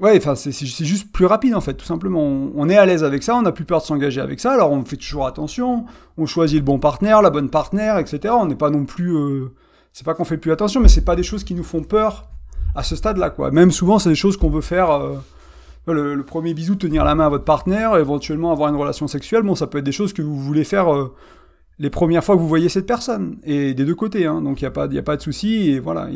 Ouais, 0.00 0.16
enfin, 0.16 0.36
c'est 0.36 0.52
juste 0.64 1.10
plus 1.10 1.26
rapide 1.26 1.56
en 1.56 1.60
fait, 1.60 1.74
tout 1.74 1.84
simplement. 1.84 2.22
On, 2.22 2.68
est 2.68 2.76
à 2.76 2.86
l'aise 2.86 3.02
avec 3.02 3.24
ça, 3.24 3.34
on 3.34 3.42
n'a 3.42 3.50
plus 3.50 3.64
peur 3.64 3.80
de 3.80 3.84
s'engager 3.84 4.20
avec 4.20 4.38
ça, 4.38 4.52
alors 4.52 4.70
on 4.70 4.84
fait 4.84 4.96
toujours 4.96 5.26
attention, 5.26 5.86
on 6.16 6.24
choisit 6.24 6.60
le 6.60 6.64
bon 6.64 6.78
partenaire, 6.78 7.20
la 7.20 7.30
bonne 7.30 7.50
partenaire, 7.50 7.98
etc. 7.98 8.32
On 8.38 8.46
n'est 8.46 8.54
pas 8.54 8.70
non 8.70 8.84
plus. 8.84 9.16
Euh, 9.16 9.52
c'est 9.98 10.04
pas 10.04 10.14
qu'on 10.14 10.24
fait 10.24 10.36
plus 10.36 10.52
attention, 10.52 10.80
mais 10.80 10.86
c'est 10.86 11.04
pas 11.04 11.16
des 11.16 11.24
choses 11.24 11.42
qui 11.42 11.56
nous 11.56 11.64
font 11.64 11.82
peur 11.82 12.28
à 12.76 12.84
ce 12.84 12.94
stade-là, 12.94 13.30
quoi. 13.30 13.50
Même 13.50 13.72
souvent, 13.72 13.98
c'est 13.98 14.10
des 14.10 14.14
choses 14.14 14.36
qu'on 14.36 14.48
veut 14.48 14.60
faire. 14.60 14.92
Euh, 14.92 15.16
le, 15.88 16.22
premier 16.22 16.54
bisou, 16.54 16.76
tenir 16.76 17.04
la 17.04 17.16
main 17.16 17.26
à 17.26 17.28
votre 17.28 17.42
partenaire, 17.42 17.96
éventuellement 17.96 18.52
avoir 18.52 18.68
une 18.68 18.76
relation 18.76 19.08
sexuelle, 19.08 19.42
bon, 19.42 19.56
ça 19.56 19.66
peut 19.66 19.78
être 19.78 19.84
des 19.84 19.90
choses 19.90 20.12
que 20.12 20.22
vous 20.22 20.38
voulez 20.38 20.62
faire 20.62 20.94
euh, 20.94 21.12
les 21.80 21.90
premières 21.90 22.22
fois 22.22 22.36
que 22.36 22.40
vous 22.40 22.46
voyez 22.46 22.68
cette 22.68 22.86
personne, 22.86 23.38
et 23.42 23.74
des 23.74 23.84
deux 23.84 23.96
côtés, 23.96 24.24
hein. 24.26 24.40
donc 24.40 24.60
il 24.60 24.64
n'y 24.64 24.68
a, 24.68 24.70
pas, 24.70 24.84
a 24.84 25.02
pas 25.02 25.16
de 25.16 25.22
souci, 25.22 25.70
et 25.70 25.80
voilà, 25.80 26.08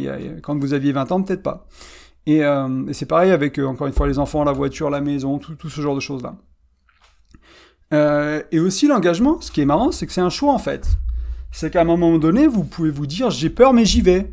quand 0.43 0.57
vous 0.61 0.75
aviez 0.75 0.93
20 0.93 1.11
ans, 1.11 1.23
peut-être 1.23 1.43
pas. 1.43 1.67
Euh, 2.29 2.87
et, 2.87 2.93
c'est 2.93 3.07
pareil 3.07 3.33
avec, 3.33 3.59
euh, 3.59 3.67
encore 3.67 3.89
une 3.89 3.93
fois, 3.93 4.07
les 4.07 4.21
enfants, 4.21 4.45
la 4.45 4.53
voiture, 4.53 4.91
la 4.91 5.01
maison, 5.01 5.39
tout, 5.39 5.69
ce 5.69 5.81
genre 5.81 5.97
de 5.97 6.01
choses-là. 6.01 6.37
Euh, 7.93 8.43
et 8.53 8.61
aussi 8.61 8.87
l'engagement, 8.87 9.41
ce 9.41 9.51
qui 9.51 9.61
est 9.61 9.67
marrant, 9.67 9.93
c'est 9.93 10.07
que 10.07 10.12
c'est 10.12 10.21
un 10.21 10.31
choix 10.31 10.53
en 10.53 10.59
fait. 10.59 10.89
C'est 11.52 11.71
qu'à 11.71 11.82
un 11.82 11.85
moment 11.85 12.18
donné, 12.18 12.47
vous 12.47 12.64
pouvez 12.64 12.90
vous 12.90 13.06
dire 13.06 13.30
j'ai 13.30 13.50
peur, 13.50 13.73
mais 13.73 13.85
j'y 13.85 14.00
vais. 14.00 14.32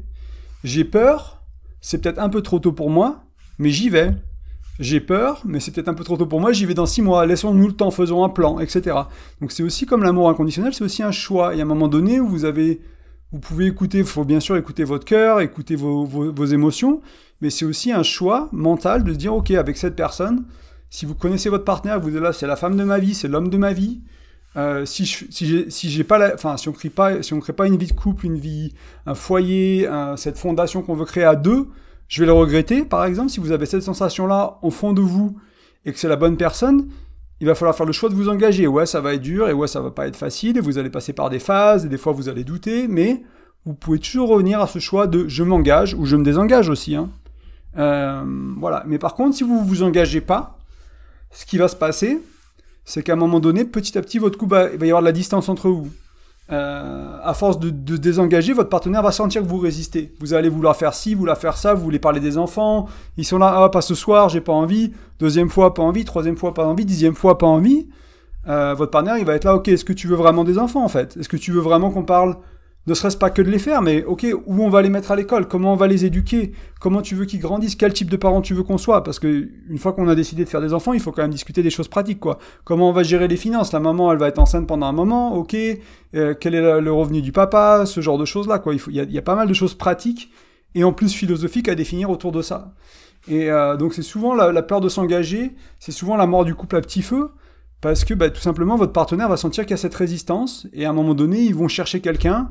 J'ai 0.63 0.83
peur, 0.83 1.43
c'est 1.81 2.01
peut-être 2.01 2.19
un 2.19 2.29
peu 2.29 2.41
trop 2.41 2.59
tôt 2.59 2.71
pour 2.71 2.89
moi, 2.89 3.23
mais 3.59 3.69
j'y 3.69 3.89
vais. 3.89 4.13
J'ai 4.79 5.01
peur, 5.01 5.41
mais 5.45 5.59
c'est 5.59 5.71
peut-être 5.71 5.89
un 5.89 5.93
peu 5.93 6.05
trop 6.05 6.17
tôt 6.17 6.25
pour 6.25 6.39
moi, 6.39 6.53
j'y 6.53 6.65
vais 6.65 6.73
dans 6.73 6.85
six 6.85 7.01
mois, 7.01 7.25
laissons-nous 7.25 7.67
le 7.67 7.73
temps, 7.73 7.91
faisons 7.91 8.23
un 8.23 8.29
plan, 8.29 8.59
etc. 8.59 8.95
Donc 9.41 9.51
c'est 9.51 9.61
aussi 9.61 9.85
comme 9.85 10.03
l'amour 10.03 10.29
inconditionnel, 10.29 10.73
c'est 10.73 10.85
aussi 10.85 11.03
un 11.03 11.11
choix. 11.11 11.53
Et 11.53 11.59
à 11.59 11.63
un 11.63 11.67
moment 11.67 11.89
donné 11.89 12.19
où 12.21 12.27
vous 12.27 12.45
avez 12.45 12.81
vous 13.31 13.39
pouvez 13.39 13.67
écouter, 13.67 13.99
il 13.99 14.05
faut 14.05 14.23
bien 14.23 14.39
sûr 14.39 14.57
écouter 14.57 14.83
votre 14.83 15.05
cœur, 15.05 15.39
écouter 15.39 15.75
vos, 15.75 16.03
vos, 16.03 16.45
émotions, 16.45 17.01
mais 17.41 17.51
c'est 17.51 17.65
aussi 17.65 17.91
un 17.91 18.01
choix 18.01 18.49
mental 18.51 19.03
de 19.03 19.13
se 19.13 19.17
dire, 19.17 19.35
ok, 19.35 19.51
avec 19.51 19.77
cette 19.77 19.95
personne, 19.95 20.45
si 20.89 21.05
vous 21.05 21.13
connaissez 21.13 21.49
votre 21.49 21.63
partenaire, 21.63 21.99
vous 21.99 22.15
êtes 22.15 22.21
là, 22.21 22.33
c'est 22.33 22.47
la 22.47 22.55
femme 22.55 22.75
de 22.75 22.83
ma 22.83 22.97
vie, 22.97 23.13
c'est 23.13 23.27
l'homme 23.27 23.49
de 23.49 23.57
ma 23.57 23.71
vie. 23.71 24.01
Euh, 24.57 24.85
si 24.85 25.05
je, 25.05 25.25
si 25.29 25.89
j'ai, 25.89 26.03
pas 26.03 26.33
enfin, 26.33 26.57
si 26.57 26.69
on 26.69 26.71
crée 26.71 26.89
pas, 26.89 27.21
si 27.21 27.33
on 27.33 27.39
crée 27.39 27.53
pas 27.53 27.67
une 27.67 27.77
vie 27.77 27.87
de 27.87 27.93
couple, 27.93 28.25
une 28.25 28.37
vie, 28.37 28.73
un 29.05 29.15
foyer, 29.15 29.87
cette 30.17 30.37
fondation 30.37 30.81
qu'on 30.81 30.95
veut 30.95 31.05
créer 31.05 31.23
à 31.23 31.35
deux, 31.35 31.67
je 32.07 32.21
vais 32.21 32.25
le 32.25 32.33
regretter. 32.33 32.83
Par 32.83 33.05
exemple, 33.05 33.29
si 33.29 33.39
vous 33.39 33.51
avez 33.51 33.65
cette 33.65 33.83
sensation-là 33.83 34.57
au 34.61 34.71
fond 34.71 34.93
de 34.93 35.01
vous 35.01 35.37
et 35.85 35.93
que 35.93 35.99
c'est 35.99 36.07
la 36.07 36.15
bonne 36.15 36.35
personne, 36.35 36.89
il 37.39 37.47
va 37.47 37.55
falloir 37.55 37.75
faire 37.75 37.85
le 37.85 37.93
choix 37.93 38.09
de 38.09 38.15
vous 38.15 38.27
engager. 38.27 38.67
Ouais, 38.67 38.85
ça 38.85 38.99
va 39.01 39.13
être 39.13 39.21
dur, 39.21 39.47
et 39.47 39.53
ouais, 39.53 39.67
ça 39.67 39.79
va 39.79 39.91
pas 39.91 40.07
être 40.07 40.15
facile, 40.15 40.57
et 40.57 40.59
vous 40.59 40.77
allez 40.77 40.89
passer 40.89 41.13
par 41.13 41.29
des 41.29 41.39
phases, 41.39 41.85
et 41.85 41.89
des 41.89 41.97
fois 41.97 42.11
vous 42.11 42.27
allez 42.27 42.43
douter, 42.43 42.87
mais 42.87 43.23
vous 43.65 43.73
pouvez 43.73 43.99
toujours 43.99 44.29
revenir 44.29 44.59
à 44.59 44.67
ce 44.67 44.79
choix 44.79 45.07
de 45.07 45.27
je 45.27 45.43
m'engage, 45.43 45.93
ou 45.93 46.05
je 46.05 46.15
me 46.15 46.23
désengage 46.23 46.69
aussi. 46.69 46.95
Hein. 46.95 47.09
Euh, 47.77 48.23
voilà. 48.57 48.83
Mais 48.87 48.97
par 48.97 49.13
contre, 49.13 49.35
si 49.35 49.43
vous 49.43 49.63
vous 49.63 49.83
engagez 49.83 50.21
pas, 50.21 50.57
ce 51.31 51.45
qui 51.45 51.57
va 51.57 51.67
se 51.67 51.75
passer, 51.75 52.19
c'est 52.85 53.03
qu'à 53.03 53.13
un 53.13 53.17
moment 53.17 53.39
donné, 53.39 53.65
petit 53.65 53.97
à 53.97 54.01
petit, 54.01 54.19
votre 54.19 54.37
couple 54.37 54.55
va, 54.55 54.71
il 54.71 54.79
va 54.79 54.85
y 54.85 54.89
avoir 54.89 55.01
de 55.01 55.07
la 55.07 55.11
distance 55.11 55.49
entre 55.49 55.69
vous. 55.69 55.89
Euh, 56.51 57.19
à 57.21 57.35
force 57.35 57.59
de, 57.59 57.69
désengager, 57.69 58.53
votre 58.53 58.69
partenaire 58.69 59.03
va 59.03 59.11
sentir 59.11 59.43
que 59.43 59.47
vous 59.47 59.59
résistez. 59.59 60.15
Vous 60.19 60.33
allez 60.33 60.49
vouloir 60.49 60.75
faire 60.75 60.95
ci, 60.95 61.13
vouloir 61.13 61.37
faire 61.37 61.55
ça, 61.55 61.75
vous 61.75 61.83
voulez 61.83 61.99
parler 61.99 62.19
des 62.19 62.39
enfants. 62.39 62.87
Ils 63.17 63.25
sont 63.25 63.37
là, 63.37 63.63
ah, 63.63 63.69
pas 63.69 63.81
ce 63.81 63.93
soir, 63.93 64.29
j'ai 64.29 64.41
pas 64.41 64.53
envie. 64.53 64.91
Deuxième 65.19 65.49
fois, 65.49 65.75
pas 65.75 65.83
envie. 65.83 66.05
Troisième 66.05 66.37
fois, 66.37 66.53
pas 66.55 66.65
envie. 66.65 66.85
Dixième 66.85 67.13
fois, 67.13 67.37
pas 67.37 67.45
envie. 67.45 67.87
Euh, 68.47 68.73
votre 68.73 68.89
partenaire, 68.89 69.19
il 69.19 69.25
va 69.25 69.35
être 69.35 69.43
là, 69.43 69.55
ok, 69.55 69.67
est-ce 69.67 69.85
que 69.85 69.93
tu 69.93 70.07
veux 70.07 70.15
vraiment 70.15 70.43
des 70.43 70.57
enfants, 70.57 70.83
en 70.83 70.89
fait? 70.89 71.17
Est-ce 71.17 71.29
que 71.29 71.37
tu 71.37 71.51
veux 71.51 71.61
vraiment 71.61 71.91
qu'on 71.91 72.03
parle 72.03 72.37
ne 72.87 72.93
serait-ce 72.93 73.17
pas 73.17 73.29
que 73.29 73.41
de 73.41 73.49
les 73.49 73.59
faire, 73.59 73.81
mais 73.81 74.03
ok, 74.03 74.25
où 74.45 74.63
on 74.63 74.69
va 74.69 74.81
les 74.81 74.89
mettre 74.89 75.11
à 75.11 75.15
l'école, 75.15 75.47
comment 75.47 75.73
on 75.73 75.75
va 75.75 75.87
les 75.87 76.05
éduquer, 76.05 76.53
comment 76.79 77.01
tu 77.01 77.15
veux 77.15 77.25
qu'ils 77.25 77.39
grandissent, 77.39 77.75
quel 77.75 77.93
type 77.93 78.09
de 78.09 78.17
parents 78.17 78.41
tu 78.41 78.53
veux 78.53 78.63
qu'on 78.63 78.77
soit, 78.77 79.03
parce 79.03 79.19
que 79.19 79.49
une 79.69 79.77
fois 79.77 79.93
qu'on 79.93 80.07
a 80.07 80.15
décidé 80.15 80.43
de 80.43 80.49
faire 80.49 80.61
des 80.61 80.73
enfants, 80.73 80.93
il 80.93 80.99
faut 80.99 81.11
quand 81.11 81.21
même 81.21 81.31
discuter 81.31 81.61
des 81.61 81.69
choses 81.69 81.87
pratiques, 81.87 82.19
quoi. 82.19 82.39
Comment 82.63 82.89
on 82.89 82.93
va 82.93 83.03
gérer 83.03 83.27
les 83.27 83.37
finances, 83.37 83.73
la 83.73 83.79
maman, 83.79 84.11
elle 84.11 84.17
va 84.17 84.27
être 84.27 84.39
enceinte 84.39 84.65
pendant 84.65 84.87
un 84.87 84.91
moment, 84.91 85.35
ok, 85.35 85.55
euh, 86.15 86.33
quel 86.39 86.55
est 86.55 86.81
le 86.81 86.91
revenu 86.91 87.21
du 87.21 87.31
papa, 87.31 87.85
ce 87.85 88.01
genre 88.01 88.17
de 88.17 88.25
choses-là, 88.25 88.59
quoi. 88.59 88.73
Il, 88.73 89.11
y 89.11 89.17
a, 89.17 89.21
pas 89.21 89.35
mal 89.35 89.47
de 89.47 89.53
choses 89.53 89.75
pratiques 89.75 90.31
et 90.73 90.83
en 90.83 90.93
plus 90.93 91.13
philosophiques 91.13 91.67
à 91.67 91.75
définir 91.75 92.09
autour 92.09 92.31
de 92.31 92.41
ça. 92.41 92.73
Et 93.27 93.51
euh, 93.51 93.75
donc 93.75 93.93
c'est 93.93 94.01
souvent 94.01 94.33
la, 94.33 94.61
peur 94.63 94.81
de 94.81 94.89
s'engager, 94.89 95.55
c'est 95.79 95.91
souvent 95.91 96.15
la 96.15 96.25
mort 96.25 96.45
du 96.45 96.55
couple 96.55 96.77
à 96.77 96.81
petit 96.81 97.01
feu, 97.01 97.29
parce 97.81 98.03
que 98.03 98.13
bah, 98.13 98.29
tout 98.29 98.41
simplement 98.41 98.77
votre 98.77 98.93
partenaire 98.93 99.29
va 99.29 99.37
sentir 99.37 99.65
qu'il 99.65 99.71
y 99.71 99.73
a 99.75 99.77
cette 99.77 99.95
résistance, 99.95 100.67
et 100.73 100.85
à 100.85 100.89
un 100.89 100.93
moment 100.93 101.13
donné, 101.13 101.41
ils 101.41 101.53
vont 101.53 101.67
chercher 101.67 101.99
quelqu'un 101.99 102.49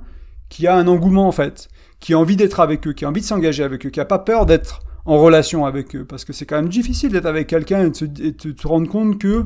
qui 0.48 0.66
a 0.66 0.76
un 0.76 0.86
engouement 0.86 1.28
en 1.28 1.32
fait, 1.32 1.68
qui 2.00 2.14
a 2.14 2.18
envie 2.18 2.36
d'être 2.36 2.60
avec 2.60 2.86
eux, 2.86 2.92
qui 2.92 3.04
a 3.04 3.08
envie 3.08 3.20
de 3.20 3.26
s'engager 3.26 3.62
avec 3.62 3.86
eux, 3.86 3.90
qui 3.90 4.00
a 4.00 4.04
pas 4.04 4.18
peur 4.18 4.46
d'être 4.46 4.80
en 5.04 5.18
relation 5.18 5.64
avec 5.64 5.96
eux, 5.96 6.04
parce 6.04 6.24
que 6.24 6.32
c'est 6.32 6.46
quand 6.46 6.56
même 6.56 6.68
difficile 6.68 7.12
d'être 7.12 7.26
avec 7.26 7.46
quelqu'un 7.46 7.86
et, 7.86 7.90
de 7.90 8.54
se 8.58 8.66
rendre 8.66 8.88
compte 8.88 9.18
que 9.18 9.44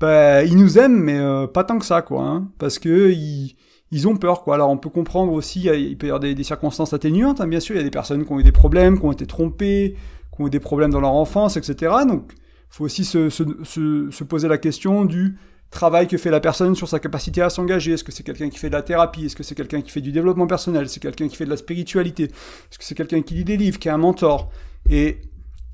bah, 0.00 0.44
ils 0.44 0.56
nous 0.56 0.78
aiment, 0.78 1.00
mais 1.02 1.18
euh, 1.18 1.46
pas 1.46 1.64
tant 1.64 1.78
que 1.78 1.86
ça, 1.86 2.02
quoi, 2.02 2.22
hein, 2.22 2.48
parce 2.58 2.78
que 2.78 3.10
ils, 3.10 3.56
ils, 3.90 4.06
ont 4.06 4.16
peur, 4.16 4.42
quoi. 4.42 4.54
Alors 4.54 4.68
on 4.68 4.76
peut 4.76 4.90
comprendre 4.90 5.32
aussi, 5.32 5.62
il 5.62 5.96
peut 5.96 6.06
y 6.06 6.10
avoir 6.10 6.20
des, 6.20 6.44
circonstances 6.44 6.92
atténuantes, 6.92 7.40
hein, 7.40 7.46
bien 7.46 7.60
sûr, 7.60 7.74
il 7.74 7.78
y 7.78 7.80
a 7.80 7.84
des 7.84 7.90
personnes 7.90 8.26
qui 8.26 8.32
ont 8.32 8.38
eu 8.38 8.42
des 8.42 8.52
problèmes, 8.52 8.98
qui 8.98 9.06
ont 9.06 9.12
été 9.12 9.26
trompées, 9.26 9.96
qui 10.34 10.42
ont 10.42 10.46
eu 10.46 10.50
des 10.50 10.60
problèmes 10.60 10.90
dans 10.90 11.00
leur 11.00 11.14
enfance, 11.14 11.56
etc. 11.56 11.94
Donc, 12.06 12.32
faut 12.68 12.84
aussi 12.84 13.04
se, 13.04 13.30
se, 13.30 13.44
se, 13.64 14.10
se 14.10 14.24
poser 14.24 14.48
la 14.48 14.58
question 14.58 15.06
du 15.06 15.38
travail 15.70 16.06
que 16.06 16.16
fait 16.16 16.30
la 16.30 16.40
personne 16.40 16.74
sur 16.74 16.88
sa 16.88 16.98
capacité 16.98 17.42
à 17.42 17.50
s'engager. 17.50 17.92
Est-ce 17.92 18.04
que 18.04 18.12
c'est 18.12 18.22
quelqu'un 18.22 18.48
qui 18.48 18.58
fait 18.58 18.68
de 18.68 18.74
la 18.74 18.82
thérapie? 18.82 19.26
Est-ce 19.26 19.36
que 19.36 19.42
c'est 19.42 19.54
quelqu'un 19.54 19.82
qui 19.82 19.90
fait 19.90 20.00
du 20.00 20.12
développement 20.12 20.46
personnel? 20.46 20.88
C'est 20.88 21.00
quelqu'un 21.00 21.28
qui 21.28 21.36
fait 21.36 21.44
de 21.44 21.50
la 21.50 21.56
spiritualité? 21.56 22.24
Est-ce 22.24 22.78
que 22.78 22.84
c'est 22.84 22.94
quelqu'un 22.94 23.22
qui 23.22 23.34
lit 23.34 23.44
des 23.44 23.56
livres, 23.56 23.78
qui 23.78 23.88
a 23.88 23.94
un 23.94 23.98
mentor? 23.98 24.50
Et 24.88 25.20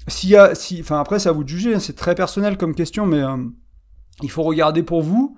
s'il 0.09 0.31
y 0.31 0.37
a, 0.37 0.55
si, 0.55 0.81
enfin 0.81 1.01
après, 1.01 1.19
c'est 1.19 1.29
à 1.29 1.33
vous 1.33 1.45
de 1.45 1.49
juger. 1.49 1.75
Hein, 1.75 1.81
c'est 1.81 1.97
très 1.97 2.15
personnel 2.15 2.57
comme 2.57 2.75
question, 2.75 3.07
mais 3.07 3.23
euh, 3.23 3.37
il 4.23 4.31
faut 4.31 4.43
regarder 4.43 4.83
pour 4.83 5.03
vous 5.03 5.37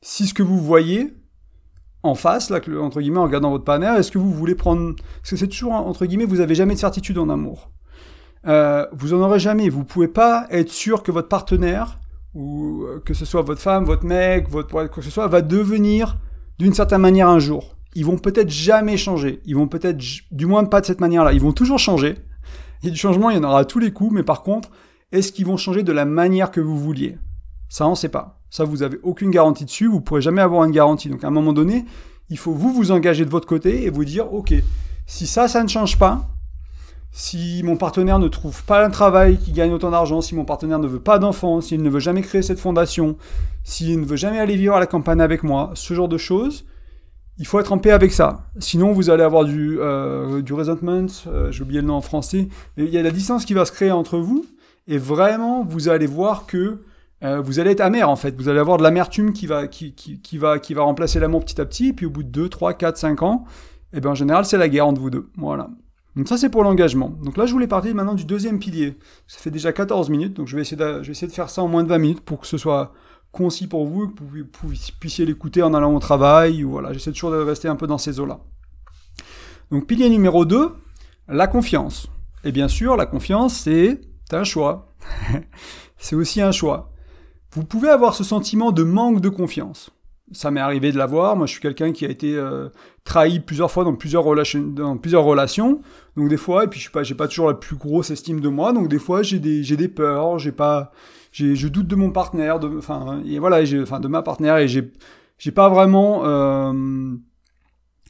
si 0.00 0.26
ce 0.26 0.34
que 0.34 0.42
vous 0.42 0.60
voyez 0.60 1.14
en 2.02 2.14
face, 2.14 2.50
là, 2.50 2.60
entre 2.80 3.00
guillemets, 3.00 3.18
en 3.18 3.24
regardant 3.24 3.50
votre 3.50 3.64
panel, 3.64 3.98
est-ce 3.98 4.12
que 4.12 4.18
vous 4.18 4.32
voulez 4.32 4.54
prendre, 4.54 4.94
parce 4.94 5.30
que 5.30 5.36
c'est 5.36 5.48
toujours 5.48 5.72
entre 5.72 6.06
guillemets, 6.06 6.24
vous 6.24 6.40
avez 6.40 6.54
jamais 6.54 6.74
de 6.74 6.78
certitude 6.78 7.18
en 7.18 7.28
amour. 7.28 7.70
Euh, 8.46 8.86
vous 8.92 9.12
en 9.12 9.20
aurez 9.20 9.40
jamais. 9.40 9.68
Vous 9.68 9.84
pouvez 9.84 10.06
pas 10.06 10.46
être 10.50 10.70
sûr 10.70 11.02
que 11.02 11.10
votre 11.10 11.28
partenaire 11.28 11.98
ou 12.36 12.84
euh, 12.84 13.00
que 13.04 13.14
ce 13.14 13.24
soit 13.24 13.40
votre 13.40 13.62
femme, 13.62 13.84
votre 13.84 14.04
mec, 14.04 14.48
votre 14.50 14.68
quoi 14.68 14.88
que 14.88 15.00
ce 15.00 15.10
soit, 15.10 15.26
va 15.26 15.40
devenir 15.40 16.18
d'une 16.58 16.74
certaine 16.74 17.00
manière 17.00 17.28
un 17.28 17.38
jour. 17.38 17.76
Ils 17.94 18.04
vont 18.04 18.18
peut-être 18.18 18.50
jamais 18.50 18.98
changer. 18.98 19.40
Ils 19.46 19.56
vont 19.56 19.68
peut-être, 19.68 19.98
du 20.30 20.44
moins 20.44 20.64
pas 20.64 20.82
de 20.82 20.86
cette 20.86 21.00
manière-là. 21.00 21.32
Ils 21.32 21.40
vont 21.40 21.52
toujours 21.52 21.78
changer. 21.78 22.16
Et 22.82 22.90
du 22.90 22.96
changement, 22.96 23.30
il 23.30 23.36
y 23.36 23.40
en 23.40 23.44
aura 23.44 23.60
à 23.60 23.64
tous 23.64 23.78
les 23.78 23.90
coups. 23.90 24.12
Mais 24.12 24.22
par 24.22 24.42
contre, 24.42 24.68
est-ce 25.12 25.32
qu'ils 25.32 25.46
vont 25.46 25.56
changer 25.56 25.82
de 25.82 25.92
la 25.92 26.04
manière 26.04 26.50
que 26.50 26.60
vous 26.60 26.78
vouliez? 26.78 27.16
Ça, 27.70 27.88
on 27.88 27.94
sait 27.94 28.10
pas. 28.10 28.42
Ça, 28.50 28.64
vous 28.64 28.82
avez 28.82 28.98
aucune 29.02 29.30
garantie 29.30 29.64
dessus. 29.64 29.86
Vous 29.86 30.02
pourrez 30.02 30.20
jamais 30.20 30.42
avoir 30.42 30.64
une 30.64 30.72
garantie. 30.72 31.08
Donc, 31.08 31.24
à 31.24 31.28
un 31.28 31.30
moment 31.30 31.54
donné, 31.54 31.86
il 32.28 32.36
faut 32.36 32.52
vous 32.52 32.70
vous 32.70 32.90
engager 32.90 33.24
de 33.24 33.30
votre 33.30 33.48
côté 33.48 33.84
et 33.84 33.90
vous 33.90 34.04
dire, 34.04 34.30
ok, 34.32 34.52
si 35.06 35.26
ça, 35.26 35.48
ça 35.48 35.62
ne 35.62 35.68
change 35.68 35.98
pas, 35.98 36.28
si 37.18 37.62
mon 37.64 37.78
partenaire 37.78 38.18
ne 38.18 38.28
trouve 38.28 38.62
pas 38.64 38.84
un 38.84 38.90
travail 38.90 39.38
qui 39.38 39.52
gagne 39.52 39.72
autant 39.72 39.90
d'argent, 39.90 40.20
si 40.20 40.34
mon 40.34 40.44
partenaire 40.44 40.78
ne 40.78 40.86
veut 40.86 41.00
pas 41.00 41.18
d'enfants, 41.18 41.62
s'il 41.62 41.82
ne 41.82 41.88
veut 41.88 41.98
jamais 41.98 42.20
créer 42.20 42.42
cette 42.42 42.58
fondation, 42.58 43.16
s'il 43.64 43.98
ne 43.98 44.04
veut 44.04 44.16
jamais 44.16 44.38
aller 44.38 44.54
vivre 44.54 44.74
à 44.74 44.80
la 44.80 44.86
campagne 44.86 45.22
avec 45.22 45.42
moi, 45.42 45.70
ce 45.72 45.94
genre 45.94 46.08
de 46.08 46.18
choses, 46.18 46.66
il 47.38 47.46
faut 47.46 47.58
être 47.58 47.72
en 47.72 47.78
paix 47.78 47.90
avec 47.90 48.12
ça. 48.12 48.44
Sinon, 48.58 48.92
vous 48.92 49.08
allez 49.08 49.22
avoir 49.22 49.46
du, 49.46 49.78
euh, 49.80 50.42
du 50.42 50.52
resentment, 50.52 51.06
euh, 51.26 51.50
j'ai 51.50 51.62
oublié 51.62 51.80
le 51.80 51.86
nom 51.86 51.94
en 51.94 52.02
français, 52.02 52.48
il 52.76 52.90
y 52.90 52.98
a 52.98 53.02
la 53.02 53.10
distance 53.10 53.46
qui 53.46 53.54
va 53.54 53.64
se 53.64 53.72
créer 53.72 53.90
entre 53.90 54.18
vous, 54.18 54.44
et 54.86 54.98
vraiment, 54.98 55.64
vous 55.64 55.88
allez 55.88 56.06
voir 56.06 56.44
que 56.44 56.82
euh, 57.24 57.40
vous 57.40 57.60
allez 57.60 57.70
être 57.70 57.80
amer 57.80 58.10
en 58.10 58.16
fait, 58.16 58.36
vous 58.36 58.50
allez 58.50 58.60
avoir 58.60 58.76
de 58.76 58.82
l'amertume 58.82 59.32
qui 59.32 59.46
va, 59.46 59.68
qui, 59.68 59.94
qui, 59.94 60.20
qui, 60.20 60.36
va, 60.36 60.58
qui 60.58 60.74
va 60.74 60.82
remplacer 60.82 61.18
l'amour 61.18 61.46
petit 61.46 61.62
à 61.62 61.64
petit, 61.64 61.88
et 61.88 61.92
puis 61.94 62.04
au 62.04 62.10
bout 62.10 62.24
de 62.24 62.28
2, 62.28 62.50
3, 62.50 62.74
4, 62.74 62.98
5 62.98 63.22
ans, 63.22 63.44
et 63.94 63.96
eh 63.96 64.00
bien 64.02 64.10
en 64.10 64.14
général, 64.14 64.44
c'est 64.44 64.58
la 64.58 64.68
guerre 64.68 64.86
entre 64.86 65.00
vous 65.00 65.08
deux. 65.08 65.30
Voilà. 65.38 65.70
Donc 66.16 66.28
ça 66.28 66.38
c'est 66.38 66.48
pour 66.48 66.64
l'engagement. 66.64 67.10
Donc 67.22 67.36
là 67.36 67.44
je 67.44 67.52
voulais 67.52 67.66
parler 67.66 67.92
maintenant 67.92 68.14
du 68.14 68.24
deuxième 68.24 68.58
pilier. 68.58 68.96
Ça 69.26 69.38
fait 69.38 69.50
déjà 69.50 69.72
14 69.72 70.08
minutes, 70.08 70.34
donc 70.34 70.48
je 70.48 70.56
vais 70.56 70.62
essayer 70.62 70.76
de, 70.76 71.28
faire 71.28 71.50
ça 71.50 71.62
en 71.62 71.68
moins 71.68 71.84
de 71.84 71.88
20 71.88 71.98
minutes 71.98 72.20
pour 72.22 72.40
que 72.40 72.46
ce 72.46 72.56
soit 72.56 72.92
concis 73.32 73.66
pour 73.66 73.86
vous, 73.86 74.08
que 74.08 74.22
vous, 74.22 74.72
puissiez 74.98 75.26
l'écouter 75.26 75.62
en 75.62 75.74
allant 75.74 75.94
au 75.94 75.98
travail, 75.98 76.64
ou 76.64 76.70
voilà, 76.70 76.94
j'essaie 76.94 77.12
toujours 77.12 77.32
de 77.32 77.36
rester 77.36 77.68
un 77.68 77.76
peu 77.76 77.86
dans 77.86 77.98
ces 77.98 78.18
eaux-là. 78.18 78.40
Donc 79.70 79.86
pilier 79.86 80.08
numéro 80.08 80.46
2, 80.46 80.74
la 81.28 81.46
confiance. 81.46 82.08
Et 82.44 82.52
bien 82.52 82.68
sûr, 82.68 82.96
la 82.96 83.04
confiance, 83.04 83.54
c'est 83.54 84.00
un 84.32 84.44
choix. 84.44 84.94
c'est 85.98 86.16
aussi 86.16 86.40
un 86.40 86.52
choix. 86.52 86.92
Vous 87.52 87.64
pouvez 87.64 87.90
avoir 87.90 88.14
ce 88.14 88.24
sentiment 88.24 88.72
de 88.72 88.84
manque 88.84 89.20
de 89.20 89.28
confiance 89.28 89.90
ça 90.32 90.50
m'est 90.50 90.60
arrivé 90.60 90.92
de 90.92 90.98
l'avoir. 90.98 91.36
Moi, 91.36 91.46
je 91.46 91.52
suis 91.52 91.60
quelqu'un 91.60 91.92
qui 91.92 92.04
a 92.04 92.08
été 92.08 92.36
euh, 92.36 92.68
trahi 93.04 93.40
plusieurs 93.40 93.70
fois 93.70 93.84
dans 93.84 93.94
plusieurs 93.94 94.24
relations, 94.24 94.60
dans 94.60 94.96
plusieurs 94.96 95.24
relations. 95.24 95.80
Donc 96.16 96.28
des 96.28 96.36
fois, 96.36 96.64
et 96.64 96.66
puis 96.66 96.78
je 96.78 96.84
suis 96.84 96.92
pas, 96.92 97.02
j'ai 97.02 97.14
pas 97.14 97.28
toujours 97.28 97.48
la 97.48 97.54
plus 97.54 97.76
grosse 97.76 98.10
estime 98.10 98.40
de 98.40 98.48
moi. 98.48 98.72
Donc 98.72 98.88
des 98.88 98.98
fois, 98.98 99.22
j'ai 99.22 99.38
des, 99.38 99.62
j'ai 99.62 99.76
des 99.76 99.88
peurs, 99.88 100.38
j'ai 100.38 100.52
pas, 100.52 100.92
j'ai, 101.32 101.54
je 101.54 101.68
doute 101.68 101.86
de 101.86 101.96
mon 101.96 102.10
partenaire, 102.10 102.58
de, 102.58 102.68
enfin, 102.78 103.22
et 103.24 103.38
voilà, 103.38 103.64
j'ai, 103.64 103.80
enfin, 103.80 104.00
de 104.00 104.08
ma 104.08 104.22
partenaire, 104.22 104.56
et 104.58 104.68
j'ai, 104.68 104.92
j'ai 105.38 105.52
pas 105.52 105.68
vraiment, 105.68 106.22
euh, 106.24 107.14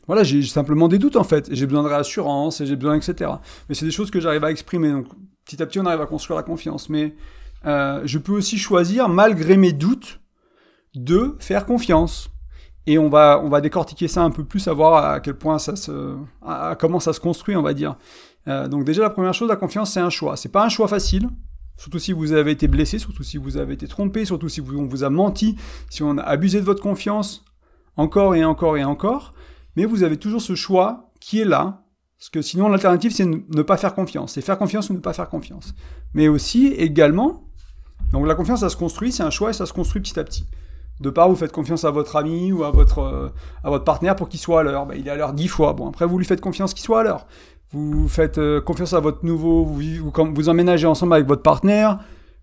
voilà, 0.07 0.23
j'ai 0.23 0.43
simplement 0.43 0.89
des 0.89 0.99
doutes 0.99 1.17
en 1.17 1.25
fait. 1.25 1.49
J'ai 1.53 1.67
besoin 1.67 1.83
de 1.83 1.89
réassurance, 1.89 2.61
et 2.61 2.67
j'ai 2.67 2.77
besoin, 2.77 2.97
etc. 2.97 3.31
Mais 3.69 3.75
c'est 3.75 3.85
des 3.85 3.91
choses 3.91 4.11
que 4.11 4.21
j'arrive 4.21 4.45
à 4.45 4.51
exprimer. 4.51 4.91
Donc 4.91 5.07
petit 5.45 5.63
à 5.63 5.67
petit, 5.67 5.79
on 5.79 5.87
arrive 5.87 6.01
à 6.01 6.07
construire 6.07 6.37
la 6.37 6.43
confiance. 6.43 6.89
Mais 6.89 7.15
euh, 7.67 8.01
je 8.05 8.19
peux 8.19 8.33
aussi 8.33 8.59
choisir, 8.59 9.09
malgré 9.09 9.57
mes 9.57 9.73
doutes, 9.73 10.21
de 10.97 11.37
faire 11.39 11.67
confiance. 11.67 12.31
Et 12.89 12.99
on 12.99 13.09
va, 13.09 13.41
on 13.45 13.49
va 13.49 13.61
décortiquer 13.61 14.09
ça 14.09 14.23
un 14.23 14.31
peu 14.31 14.45
plus, 14.45 14.67
à 14.69 14.73
voir 14.73 15.05
à 15.05 15.21
quel 15.21 15.35
point 15.35 15.59
ça 15.59 15.77
se, 15.77 16.17
à 16.45 16.77
comment 16.79 17.01
ça 17.01 17.13
se 17.13 17.21
construit, 17.21 17.57
on 17.57 17.63
va 17.63 17.75
dire. 17.75 17.97
Euh, 18.49 18.69
donc 18.69 18.85
déjà, 18.85 19.03
la 19.03 19.11
première 19.11 19.35
chose, 19.35 19.49
la 19.49 19.57
confiance, 19.57 19.93
c'est 19.93 20.01
un 20.01 20.11
choix. 20.11 20.37
C'est 20.37 20.49
pas 20.49 20.65
un 20.65 20.69
choix 20.69 20.89
facile. 20.89 21.29
Surtout 21.77 21.99
si 21.99 22.13
vous 22.13 22.33
avez 22.33 22.53
été 22.53 22.69
blessé, 22.69 22.99
surtout 22.99 23.23
si 23.23 23.37
vous 23.37 23.59
avez 23.59 23.75
été 23.75 23.87
trompé, 23.87 24.25
surtout 24.25 24.49
si 24.49 24.61
on 24.61 24.87
vous 24.87 25.05
a 25.05 25.11
menti, 25.11 25.57
si 25.91 26.03
on 26.03 26.17
a 26.17 26.23
abusé 26.23 26.61
de 26.61 26.65
votre 26.65 26.83
confiance, 26.83 27.45
encore 27.97 28.35
et 28.35 28.45
encore 28.45 28.79
et 28.79 28.85
encore. 28.85 29.35
Mais 29.75 29.85
vous 29.85 30.03
avez 30.03 30.17
toujours 30.17 30.41
ce 30.41 30.55
choix 30.55 31.11
qui 31.21 31.41
est 31.41 31.45
là. 31.45 31.83
Parce 32.19 32.31
que 32.31 32.41
sinon, 32.41 32.69
l'alternative, 32.69 33.13
c'est 33.13 33.27
ne 33.27 33.63
pas 33.63 33.77
faire 33.77 33.95
confiance. 33.95 34.33
C'est 34.33 34.41
faire 34.41 34.57
confiance 34.57 34.89
ou 34.89 34.95
ne 34.95 35.01
pas 35.01 35.13
faire 35.13 35.29
confiance. 35.29 35.75
Mais 36.15 36.29
aussi, 36.29 36.69
également, 36.69 37.51
donc 38.13 38.27
la 38.27 38.35
confiance, 38.35 38.61
ça 38.61 38.71
se 38.71 38.77
construit, 38.77 39.13
c'est 39.13 39.25
un 39.25 39.31
choix 39.31 39.51
et 39.51 39.53
ça 39.53 39.67
se 39.67 39.75
construit 39.75 40.01
petit 40.01 40.19
à 40.19 40.25
petit. 40.25 40.47
De 41.01 41.11
part, 41.11 41.29
vous 41.29 41.37
faites 41.37 41.53
confiance 41.53 41.85
à 41.85 41.91
votre 41.91 42.17
ami 42.17 42.53
ou 42.53 42.65
à 42.65 42.71
votre, 42.71 43.01
euh, 43.01 43.29
à 43.63 43.71
votre 43.71 43.85
partenaire 43.85 44.17
pour 44.17 44.29
qu'il 44.29 44.41
soit 44.41 44.61
à 44.61 44.63
l'heure. 44.63 44.87
Ben, 44.87 44.97
il 44.99 45.07
est 45.07 45.11
à 45.11 45.17
l'heure 45.17 45.33
dix 45.33 45.49
fois. 45.49 45.73
Bon, 45.75 45.89
après, 45.89 46.07
vous 46.07 46.19
lui 46.19 46.25
faites 46.25 46.41
confiance 46.41 46.73
qu'il 46.73 46.85
soit 46.85 47.01
à 47.01 47.03
l'heure. 47.03 47.27
Vous 47.73 48.09
faites 48.09 48.39
euh, 48.39 48.61
confiance 48.61 48.93
à 48.93 49.01
votre 49.01 49.25
nouveau, 49.25 49.65
vous, 49.65 49.81
vous, 49.81 50.13
vous 50.35 50.49
emménagez 50.49 50.87
ensemble 50.87 51.15
avec 51.15 51.27
votre 51.27 51.43
partenaire. 51.43 51.99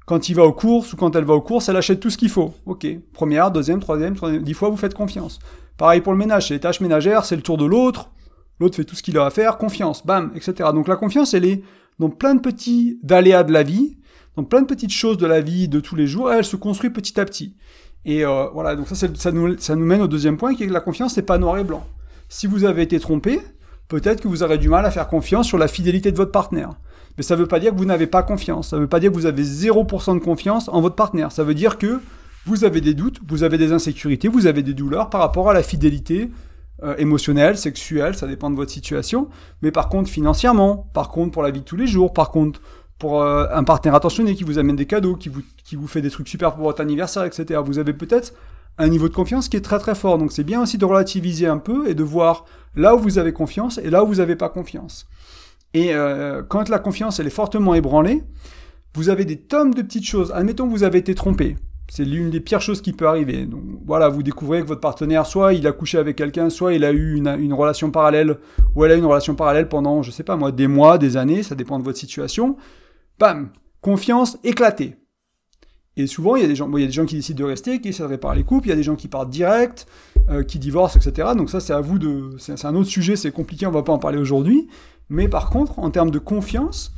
Quand 0.06 0.30
il 0.30 0.36
va 0.36 0.44
aux 0.44 0.54
courses 0.54 0.94
ou 0.94 0.98
quand 0.98 1.16
elle 1.16 1.24
va 1.24 1.34
aux 1.34 1.42
courses, 1.42 1.70
elle 1.70 1.78
achète 1.78 2.00
tout 2.00 2.10
ce 2.10 2.18
qu'il 2.18 2.30
faut. 2.30 2.54
Ok. 2.66 2.86
Première, 3.14 3.52
deuxième, 3.52 3.80
troisième, 3.80 4.16
troisième, 4.16 4.44
dix 4.44 4.54
fois, 4.54 4.70
vous 4.70 4.78
faites 4.78 4.94
confiance. 4.94 5.40
Pareil 5.78 6.02
pour 6.02 6.12
le 6.12 6.20
ménage, 6.20 6.50
les 6.50 6.60
tâches 6.60 6.82
ménagères, 6.82 7.26
c'est 7.26 7.36
le 7.36 7.42
tour 7.42 7.58
de 7.58 7.66
l'autre. 7.66 8.12
L'autre 8.60 8.76
fait 8.76 8.84
tout 8.84 8.96
ce 8.96 9.02
qu'il 9.02 9.18
a 9.18 9.26
à 9.26 9.30
faire, 9.30 9.58
confiance, 9.58 10.06
bam, 10.06 10.32
etc. 10.36 10.70
Donc 10.74 10.88
la 10.88 10.96
confiance, 10.96 11.34
elle 11.34 11.46
est 11.46 11.64
dans 12.00 12.10
plein 12.10 12.36
de 12.36 12.42
petits 12.42 13.00
aléas 13.10 13.44
de 13.44 13.52
la 13.52 13.64
vie, 13.64 13.98
dans 14.36 14.44
plein 14.44 14.62
de 14.62 14.68
petites 14.68 14.92
choses 14.92 15.18
de 15.18 15.26
la 15.26 15.42
vie 15.42 15.68
de 15.68 15.80
tous 15.80 15.96
les 15.96 16.08
jours, 16.08 16.32
elle 16.32 16.46
se 16.46 16.56
construit 16.56 16.90
petit 16.90 17.20
à 17.20 17.26
petit. 17.26 17.56
Et 18.06 18.26
euh, 18.26 18.48
voilà, 18.54 18.76
donc 18.76 18.88
ça, 18.88 19.08
ça 19.14 19.32
nous, 19.32 19.58
ça 19.58 19.76
nous 19.76 19.86
mène 19.86 20.02
au 20.02 20.08
deuxième 20.08 20.38
point, 20.38 20.56
qui 20.56 20.64
est 20.64 20.68
que 20.68 20.74
la 20.74 20.82
confiance, 20.82 21.14
c'est 21.14 21.22
pas 21.22 21.38
noir 21.38 21.58
et 21.58 21.64
blanc. 21.64 21.86
Si 22.30 22.48
vous 22.48 22.66
avez 22.66 22.82
été 22.82 23.00
trompé, 23.00 23.40
peut-être 23.88 24.22
que 24.22 24.28
vous 24.28 24.44
aurez 24.44 24.58
du 24.58 24.70
mal 24.70 24.86
à 24.86 24.92
faire 24.92 25.08
confiance 25.08 25.48
sur 25.48 25.58
la 25.58 25.68
fidélité 25.68 26.12
de 26.12 26.18
votre 26.18 26.32
partenaire. 26.32 26.72
Mais 27.18 27.24
ça 27.24 27.36
ne 27.36 27.42
veut 27.42 27.48
pas 27.48 27.60
dire 27.60 27.72
que 27.72 27.78
vous 27.78 27.86
n'avez 27.86 28.08
pas 28.08 28.24
confiance. 28.24 28.70
Ça 28.70 28.78
ne 28.78 28.82
veut 28.82 28.88
pas 28.88 29.00
dire 29.00 29.12
que 29.12 29.16
vous 29.16 29.26
avez 29.26 29.44
0% 29.44 30.16
de 30.16 30.24
confiance 30.24 30.68
en 30.70 30.82
votre 30.82 30.96
partenaire. 30.96 31.32
Ça 31.32 31.44
veut 31.44 31.54
dire 31.54 31.78
que 31.78 32.00
vous 32.46 32.66
avez 32.66 32.82
des 32.82 32.94
doutes, 32.94 33.20
vous 33.28 33.44
avez 33.44 33.58
des 33.58 33.72
insécurités, 33.72 34.28
vous 34.28 34.48
avez 34.48 34.64
des 34.64 34.74
douleurs 34.74 35.10
par 35.10 35.22
rapport 35.22 35.50
à 35.50 35.54
la 35.54 35.64
fidélité 35.64 36.32
euh, 36.84 36.96
émotionnelle, 36.98 37.58
sexuelle, 37.58 38.16
ça 38.16 38.28
dépend 38.28 38.50
de 38.50 38.56
votre 38.56 38.72
situation. 38.72 39.30
Mais 39.62 39.72
par 39.72 39.90
contre, 39.90 40.10
financièrement, 40.10 40.90
par 40.94 41.10
contre, 41.10 41.32
pour 41.32 41.44
la 41.44 41.52
vie 41.52 41.62
de 41.62 41.66
tous 41.66 41.78
les 41.78 41.88
jours, 41.88 42.12
par 42.12 42.32
contre, 42.32 42.62
euh, 43.12 43.46
un 43.52 43.64
partenaire 43.64 43.96
attentionné 43.96 44.36
qui 44.36 44.44
vous 44.44 44.58
amène 44.60 44.76
des 44.76 44.86
cadeaux, 44.86 45.16
qui 45.16 45.30
vous, 45.30 45.42
qui 45.64 45.76
vous 45.76 45.88
fait 45.88 46.02
des 46.02 46.10
trucs 46.10 46.28
super 46.28 46.54
pour 46.54 46.64
votre 46.64 46.82
anniversaire, 46.82 47.24
etc. 47.24 47.60
Vous 47.64 47.80
avez 47.80 47.94
peut-être 47.94 48.34
un 48.78 48.88
niveau 48.88 49.08
de 49.08 49.14
confiance 49.14 49.50
qui 49.50 49.58
est 49.58 49.62
très 49.62 49.80
très 49.80 49.96
fort. 49.96 50.18
Donc 50.18 50.32
c'est 50.32 50.44
bien 50.44 50.62
aussi 50.62 50.78
de 50.78 50.86
relativiser 50.86 51.48
un 51.48 51.58
peu 51.58 51.88
et 51.88 51.96
de 51.96 52.04
voir 52.04 52.46
là 52.76 52.96
où 52.96 53.00
vous 53.00 53.18
avez 53.18 53.34
confiance 53.34 53.78
et 53.78 53.90
là 53.90 54.04
où 54.04 54.08
vous 54.08 54.16
n'avez 54.16 54.36
pas 54.36 54.50
confiance. 54.50 55.08
Et 55.74 55.94
euh, 55.94 56.44
quand 56.48 56.70
la 56.70 56.80
confiance 56.80 57.20
elle 57.20 57.28
est 57.28 57.32
fortement 57.32 57.74
ébranlée, 57.76 58.24
vous 58.96 59.10
avez 59.10 59.26
des 59.26 59.38
tonnes 59.38 59.72
de 59.72 59.82
petites 59.82 60.06
choses. 60.06 60.32
Admettons 60.32 60.66
que 60.66 60.72
vous 60.72 60.84
avez 60.84 61.00
été 61.00 61.16
trompé. 61.16 61.56
C'est 61.90 62.06
l'une 62.06 62.30
des 62.30 62.40
pires 62.40 62.62
choses 62.62 62.82
qui 62.82 62.94
peut 62.94 63.08
arriver. 63.08 63.46
Donc 63.46 63.62
voilà, 63.86 64.08
vous 64.08 64.24
découvrez 64.24 64.62
que 64.62 64.68
votre 64.68 64.82
partenaire, 64.82 65.26
soit 65.26 65.54
il 65.54 65.68
a 65.68 65.72
couché 65.72 65.98
avec 65.98 66.16
quelqu'un, 66.16 66.50
soit 66.50 66.74
il 66.74 66.86
a 66.86 66.92
eu 66.92 67.16
une, 67.16 67.28
une, 67.28 67.54
relation 67.54 67.92
parallèle, 67.92 68.38
ou 68.74 68.86
elle 68.86 68.92
a 68.92 68.96
eu 68.96 69.00
une 69.00 69.06
relation 69.06 69.36
parallèle 69.36 69.68
pendant, 69.68 70.02
je 70.02 70.10
sais 70.10 70.24
pas 70.24 70.36
moi, 70.36 70.52
des 70.52 70.68
mois, 70.68 70.98
des 70.98 71.18
années, 71.18 71.44
ça 71.44 71.56
dépend 71.56 71.78
de 71.78 71.84
votre 71.84 71.98
situation. 71.98 72.56
Bam 73.20 73.50
Confiance 73.82 74.38
éclatée. 74.44 74.96
Et 75.96 76.08
souvent, 76.08 76.36
il 76.36 76.42
y 76.42 76.46
a 76.46 76.48
des 76.48 76.56
gens, 76.56 76.70
il 76.76 76.82
y 76.82 76.84
a 76.84 76.88
des 76.88 76.94
gens 76.94 77.06
qui 77.06 77.16
décident 77.16 77.44
de 77.44 77.50
rester, 77.50 77.80
qui 77.80 77.90
essaient 77.90 78.04
de 78.04 78.08
réparer 78.08 78.38
les 78.38 78.44
couples, 78.44 78.68
il 78.68 78.70
y 78.70 78.74
a 78.74 78.76
des 78.76 78.84
gens 78.84 78.96
qui 78.96 79.08
partent 79.08 79.30
direct, 79.30 79.86
euh, 80.30 80.44
qui 80.44 80.58
divorcent, 80.58 80.98
etc. 80.98 81.30
Donc 81.38 81.50
ça, 81.50 81.60
c'est 81.60 81.74
à 81.74 81.82
vous 81.82 82.00
de, 82.00 82.36
c'est 82.40 82.66
un 82.66 82.76
autre 82.76 82.90
sujet, 82.90 83.16
c'est 83.16 83.32
compliqué, 83.32 83.68
on 83.68 83.72
va 83.72 83.84
pas 83.84 83.94
en 83.94 84.00
parler 84.00 84.18
aujourd'hui. 84.18 84.68
Mais 85.10 85.28
par 85.28 85.50
contre, 85.50 85.78
en 85.80 85.92
termes 85.92 86.10
de 86.10 86.18
confiance, 86.20 86.94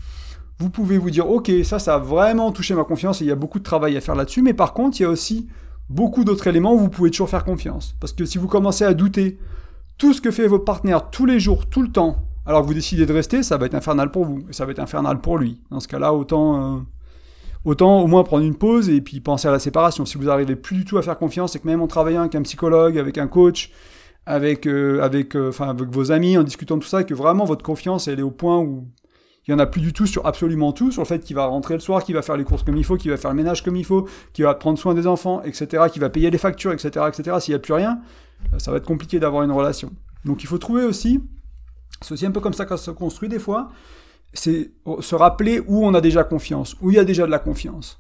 vous 0.59 0.69
pouvez 0.69 0.97
vous 0.97 1.09
dire, 1.09 1.29
ok, 1.29 1.51
ça, 1.63 1.79
ça 1.79 1.95
a 1.95 1.97
vraiment 1.97 2.51
touché 2.51 2.73
ma 2.75 2.85
confiance 2.85 3.21
et 3.21 3.25
il 3.25 3.27
y 3.27 3.31
a 3.31 3.35
beaucoup 3.35 3.59
de 3.59 3.63
travail 3.63 3.97
à 3.97 4.01
faire 4.01 4.15
là-dessus. 4.15 4.41
Mais 4.41 4.53
par 4.53 4.73
contre, 4.73 4.99
il 4.99 5.03
y 5.03 5.05
a 5.05 5.09
aussi 5.09 5.47
beaucoup 5.89 6.23
d'autres 6.23 6.47
éléments 6.47 6.73
où 6.73 6.79
vous 6.79 6.89
pouvez 6.89 7.11
toujours 7.11 7.29
faire 7.29 7.43
confiance. 7.43 7.95
Parce 7.99 8.13
que 8.13 8.23
si 8.23 8.37
vous 8.37 8.47
commencez 8.47 8.85
à 8.85 8.93
douter 8.93 9.37
tout 9.97 10.13
ce 10.13 10.21
que 10.21 10.31
fait 10.31 10.47
votre 10.47 10.63
partenaire 10.63 11.09
tous 11.09 11.25
les 11.25 11.39
jours, 11.39 11.67
tout 11.67 11.81
le 11.81 11.91
temps, 11.91 12.17
alors 12.45 12.61
que 12.61 12.67
vous 12.67 12.73
décidez 12.73 13.05
de 13.05 13.13
rester, 13.13 13.43
ça 13.43 13.57
va 13.57 13.65
être 13.65 13.73
infernal 13.73 14.11
pour 14.11 14.25
vous 14.25 14.45
et 14.49 14.53
ça 14.53 14.65
va 14.65 14.71
être 14.71 14.79
infernal 14.79 15.19
pour 15.19 15.37
lui. 15.37 15.61
Dans 15.71 15.79
ce 15.79 15.87
cas-là, 15.87 16.13
autant 16.13 16.75
euh, 16.75 16.79
autant 17.65 18.01
au 18.01 18.07
moins 18.07 18.23
prendre 18.23 18.43
une 18.43 18.55
pause 18.55 18.89
et 18.89 19.01
puis 19.01 19.19
penser 19.19 19.47
à 19.47 19.51
la 19.51 19.59
séparation. 19.59 20.05
Si 20.05 20.17
vous 20.17 20.25
n'arrivez 20.25 20.55
plus 20.55 20.77
du 20.77 20.85
tout 20.85 20.97
à 20.97 21.01
faire 21.01 21.17
confiance 21.17 21.55
et 21.55 21.59
que 21.59 21.67
même 21.67 21.81
en 21.81 21.87
travaillant 21.87 22.21
avec 22.21 22.35
un 22.35 22.43
psychologue, 22.43 22.97
avec 22.97 23.17
un 23.17 23.27
coach, 23.27 23.71
avec, 24.27 24.67
euh, 24.67 25.01
avec, 25.01 25.35
euh, 25.35 25.51
avec 25.59 25.89
vos 25.89 26.11
amis, 26.11 26.37
en 26.37 26.43
discutant 26.43 26.77
de 26.77 26.81
tout 26.81 26.87
ça, 26.87 27.03
que 27.03 27.13
vraiment 27.13 27.45
votre 27.45 27.63
confiance 27.63 28.07
elle 28.07 28.19
est 28.19 28.23
au 28.23 28.31
point 28.31 28.59
où 28.59 28.87
il 29.47 29.51
y 29.51 29.53
en 29.53 29.59
a 29.59 29.67
plus 29.67 29.81
du 29.81 29.93
tout 29.93 30.07
sur 30.07 30.25
absolument 30.25 30.71
tout, 30.71 30.91
sur 30.91 31.03
le 31.03 31.07
fait 31.07 31.19
qu'il 31.19 31.35
va 31.35 31.45
rentrer 31.45 31.75
le 31.75 31.79
soir, 31.79 32.03
qu'il 32.03 32.15
va 32.15 32.23
faire 32.23 32.37
les 32.37 32.43
courses 32.43 32.63
comme 32.63 32.77
il 32.77 32.83
faut, 32.83 32.97
qu'il 32.97 33.11
va 33.11 33.17
faire 33.17 33.29
le 33.29 33.37
ménage 33.37 33.63
comme 33.63 33.75
il 33.75 33.85
faut, 33.85 34.07
qu'il 34.33 34.43
va 34.45 34.55
prendre 34.55 34.79
soin 34.79 34.95
des 34.95 35.05
enfants, 35.05 35.43
etc., 35.43 35.83
qu'il 35.91 36.01
va 36.01 36.09
payer 36.09 36.31
les 36.31 36.39
factures, 36.39 36.71
etc., 36.71 37.05
etc. 37.07 37.37
S'il 37.39 37.51
n'y 37.51 37.55
a 37.55 37.59
plus 37.59 37.73
rien, 37.73 37.99
ça 38.57 38.71
va 38.71 38.77
être 38.77 38.87
compliqué 38.87 39.19
d'avoir 39.19 39.43
une 39.43 39.51
relation. 39.51 39.91
Donc 40.25 40.41
il 40.43 40.47
faut 40.47 40.57
trouver 40.57 40.83
aussi, 40.83 41.21
c'est 42.01 42.13
aussi 42.13 42.25
un 42.25 42.31
peu 42.31 42.39
comme 42.39 42.53
ça 42.53 42.67
ça 42.67 42.77
se 42.77 42.91
construit 42.91 43.29
des 43.29 43.39
fois, 43.39 43.69
c'est 44.33 44.71
se 44.99 45.15
rappeler 45.15 45.61
où 45.65 45.85
on 45.85 45.93
a 45.93 46.01
déjà 46.01 46.23
confiance, 46.23 46.75
où 46.81 46.91
il 46.91 46.95
y 46.95 46.99
a 46.99 47.05
déjà 47.05 47.25
de 47.25 47.31
la 47.31 47.39
confiance. 47.39 47.99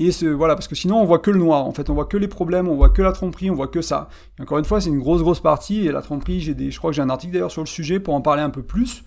Et 0.00 0.10
voilà, 0.28 0.54
parce 0.54 0.68
que 0.68 0.76
sinon 0.76 1.00
on 1.00 1.04
voit 1.04 1.18
que 1.18 1.30
le 1.30 1.38
noir, 1.38 1.66
en 1.66 1.72
fait, 1.72 1.90
on 1.90 1.94
voit 1.94 2.04
que 2.04 2.16
les 2.16 2.28
problèmes, 2.28 2.68
on 2.68 2.76
voit 2.76 2.90
que 2.90 3.02
la 3.02 3.12
tromperie, 3.12 3.50
on 3.50 3.54
voit 3.54 3.66
que 3.66 3.82
ça. 3.82 4.08
Encore 4.40 4.58
une 4.58 4.64
fois, 4.64 4.80
c'est 4.80 4.90
une 4.90 5.00
grosse 5.00 5.22
grosse 5.22 5.40
partie, 5.40 5.86
et 5.86 5.92
la 5.92 6.02
tromperie, 6.02 6.40
j'ai 6.40 6.54
des, 6.54 6.70
je 6.70 6.78
crois 6.78 6.90
que 6.90 6.96
j'ai 6.96 7.02
un 7.02 7.10
article 7.10 7.32
d'ailleurs 7.32 7.50
sur 7.50 7.62
le 7.62 7.66
sujet 7.66 7.98
pour 7.98 8.14
en 8.14 8.20
parler 8.20 8.42
un 8.42 8.50
peu 8.50 8.62
plus, 8.62 9.02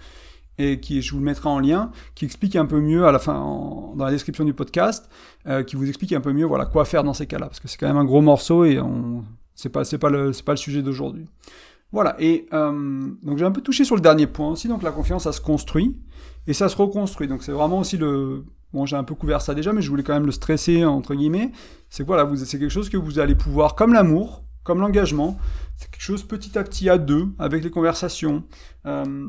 et 0.57 0.81
qui, 0.81 1.01
je 1.01 1.13
vous 1.13 1.19
le 1.19 1.25
mettrai 1.25 1.47
en 1.47 1.59
lien, 1.59 1.91
qui 2.13 2.25
explique 2.25 2.57
un 2.57 2.65
peu 2.65 2.81
mieux 2.81 3.05
à 3.05 3.13
la 3.13 3.19
fin, 3.19 3.33
dans 3.35 4.03
la 4.03 4.11
description 4.11 4.43
du 4.43 4.53
podcast, 4.53 5.09
euh, 5.47 5.63
qui 5.63 5.77
vous 5.77 5.87
explique 5.87 6.11
un 6.11 6.19
peu 6.19 6.33
mieux, 6.33 6.45
voilà, 6.45 6.65
quoi 6.65 6.83
faire 6.83 7.05
dans 7.05 7.13
ces 7.13 7.25
cas-là, 7.25 7.45
parce 7.45 7.61
que 7.61 7.69
c'est 7.69 7.77
quand 7.77 7.87
même 7.87 7.97
un 7.97 8.05
gros 8.05 8.21
morceau, 8.21 8.65
et 8.65 8.77
on, 8.79 9.23
c'est 9.55 9.69
pas, 9.69 9.85
c'est 9.85 9.97
pas 9.97 10.09
le, 10.09 10.33
c'est 10.33 10.43
pas 10.43 10.53
le 10.53 10.57
sujet 10.57 10.81
d'aujourd'hui. 10.81 11.25
Voilà, 11.91 12.15
et 12.19 12.47
euh, 12.53 13.09
donc 13.21 13.37
j'ai 13.37 13.45
un 13.45 13.51
peu 13.51 13.61
touché 13.61 13.83
sur 13.83 13.95
le 13.95 14.01
dernier 14.01 14.27
point 14.27 14.49
aussi, 14.49 14.67
donc 14.67 14.81
la 14.81 14.91
confiance, 14.91 15.23
ça 15.23 15.33
se 15.33 15.41
construit 15.41 15.97
et 16.47 16.53
ça 16.53 16.69
se 16.69 16.77
reconstruit. 16.77 17.27
Donc 17.27 17.43
c'est 17.43 17.51
vraiment 17.51 17.79
aussi 17.79 17.97
le... 17.97 18.45
Bon, 18.73 18.85
j'ai 18.85 18.95
un 18.95 19.03
peu 19.03 19.15
couvert 19.15 19.41
ça 19.41 19.53
déjà, 19.53 19.73
mais 19.73 19.81
je 19.81 19.89
voulais 19.89 20.03
quand 20.03 20.13
même 20.13 20.25
le 20.25 20.31
stresser, 20.31 20.85
entre 20.85 21.13
guillemets. 21.13 21.51
C'est 21.89 22.03
voilà, 22.03 22.23
vous, 22.23 22.37
c'est 22.37 22.57
quelque 22.57 22.69
chose 22.69 22.87
que 22.87 22.95
vous 22.95 23.19
allez 23.19 23.35
pouvoir, 23.35 23.75
comme 23.75 23.93
l'amour, 23.93 24.45
comme 24.63 24.79
l'engagement, 24.79 25.37
c'est 25.75 25.89
quelque 25.91 26.03
chose 26.03 26.23
petit 26.23 26.57
à 26.57 26.63
petit 26.63 26.89
à 26.89 26.97
deux, 26.97 27.27
avec 27.39 27.63
les 27.63 27.69
conversations, 27.69 28.43
euh, 28.85 29.27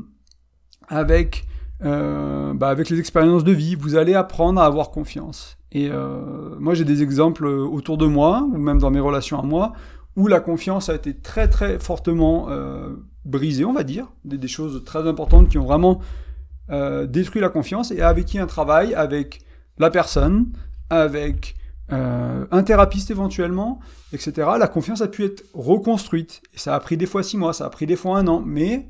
avec, 0.87 1.45
euh, 1.83 2.53
bah, 2.53 2.69
avec 2.69 2.89
les 2.89 2.99
expériences 2.99 3.43
de 3.43 3.51
vie, 3.51 3.75
vous 3.75 3.95
allez 3.95 4.13
apprendre 4.13 4.61
à 4.61 4.65
avoir 4.65 4.91
confiance. 4.91 5.57
Et 5.71 5.89
euh, 5.89 6.55
moi, 6.59 6.75
j'ai 6.75 6.85
des 6.85 7.01
exemples 7.01 7.45
autour 7.47 7.97
de 7.97 8.05
moi, 8.05 8.47
ou 8.49 8.57
même 8.57 8.77
dans 8.77 8.91
mes 8.91 8.99
relations 8.99 9.39
à 9.39 9.43
moi, 9.43 9.73
où 10.15 10.27
la 10.27 10.39
confiance 10.39 10.89
a 10.89 10.95
été 10.95 11.13
très 11.15 11.47
très 11.47 11.79
fortement 11.79 12.47
euh, 12.49 12.95
brisée, 13.25 13.65
on 13.65 13.73
va 13.73 13.83
dire, 13.83 14.07
des, 14.25 14.47
choses 14.47 14.83
très 14.85 15.07
importantes 15.07 15.49
qui 15.49 15.57
ont 15.57 15.65
vraiment 15.65 15.99
euh, 16.69 17.07
détruit 17.07 17.41
la 17.41 17.49
confiance 17.49 17.91
et 17.91 18.01
avec 18.01 18.25
qui 18.25 18.37
un 18.37 18.45
travail 18.45 18.93
avec 18.93 19.41
la 19.79 19.89
personne, 19.89 20.47
avec 20.89 21.55
euh, 21.91 22.45
un 22.51 22.63
thérapeute 22.63 23.09
éventuellement, 23.09 23.79
etc. 24.13 24.49
La 24.59 24.67
confiance 24.67 25.01
a 25.01 25.07
pu 25.07 25.25
être 25.25 25.43
reconstruite. 25.53 26.41
Et 26.53 26.59
ça 26.59 26.75
a 26.75 26.79
pris 26.79 26.95
des 26.95 27.07
fois 27.07 27.23
six 27.23 27.37
mois, 27.37 27.53
ça 27.53 27.65
a 27.65 27.69
pris 27.69 27.85
des 27.85 27.95
fois 27.95 28.17
un 28.17 28.27
an, 28.27 28.41
mais 28.45 28.87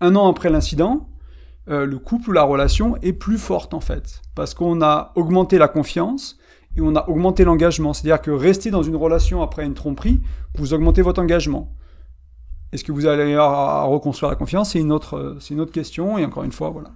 un 0.00 0.14
an 0.14 0.28
après 0.28 0.50
l'incident, 0.50 1.08
le 1.68 1.98
couple 1.98 2.30
ou 2.30 2.32
la 2.32 2.44
relation 2.44 2.96
est 3.02 3.12
plus 3.12 3.38
forte 3.38 3.74
en 3.74 3.80
fait. 3.80 4.22
Parce 4.36 4.54
qu'on 4.54 4.82
a 4.82 5.10
augmenté 5.16 5.58
la 5.58 5.66
confiance 5.66 6.38
et 6.76 6.80
on 6.80 6.94
a 6.94 7.08
augmenté 7.08 7.44
l'engagement. 7.44 7.92
C'est-à-dire 7.92 8.20
que 8.20 8.30
rester 8.30 8.70
dans 8.70 8.82
une 8.82 8.96
relation 8.96 9.42
après 9.42 9.64
une 9.64 9.74
tromperie, 9.74 10.20
vous 10.56 10.74
augmentez 10.74 11.02
votre 11.02 11.20
engagement. 11.20 11.72
Est-ce 12.72 12.84
que 12.84 12.92
vous 12.92 13.06
allez 13.06 13.34
à 13.34 13.82
reconstruire 13.84 14.30
la 14.30 14.36
confiance? 14.36 14.72
C'est 14.72 14.80
une 14.80 14.92
autre, 14.92 15.36
c'est 15.40 15.54
une 15.54 15.60
autre 15.60 15.72
question. 15.72 16.18
Et 16.18 16.24
encore 16.24 16.44
une 16.44 16.52
fois, 16.52 16.70
voilà. 16.70 16.90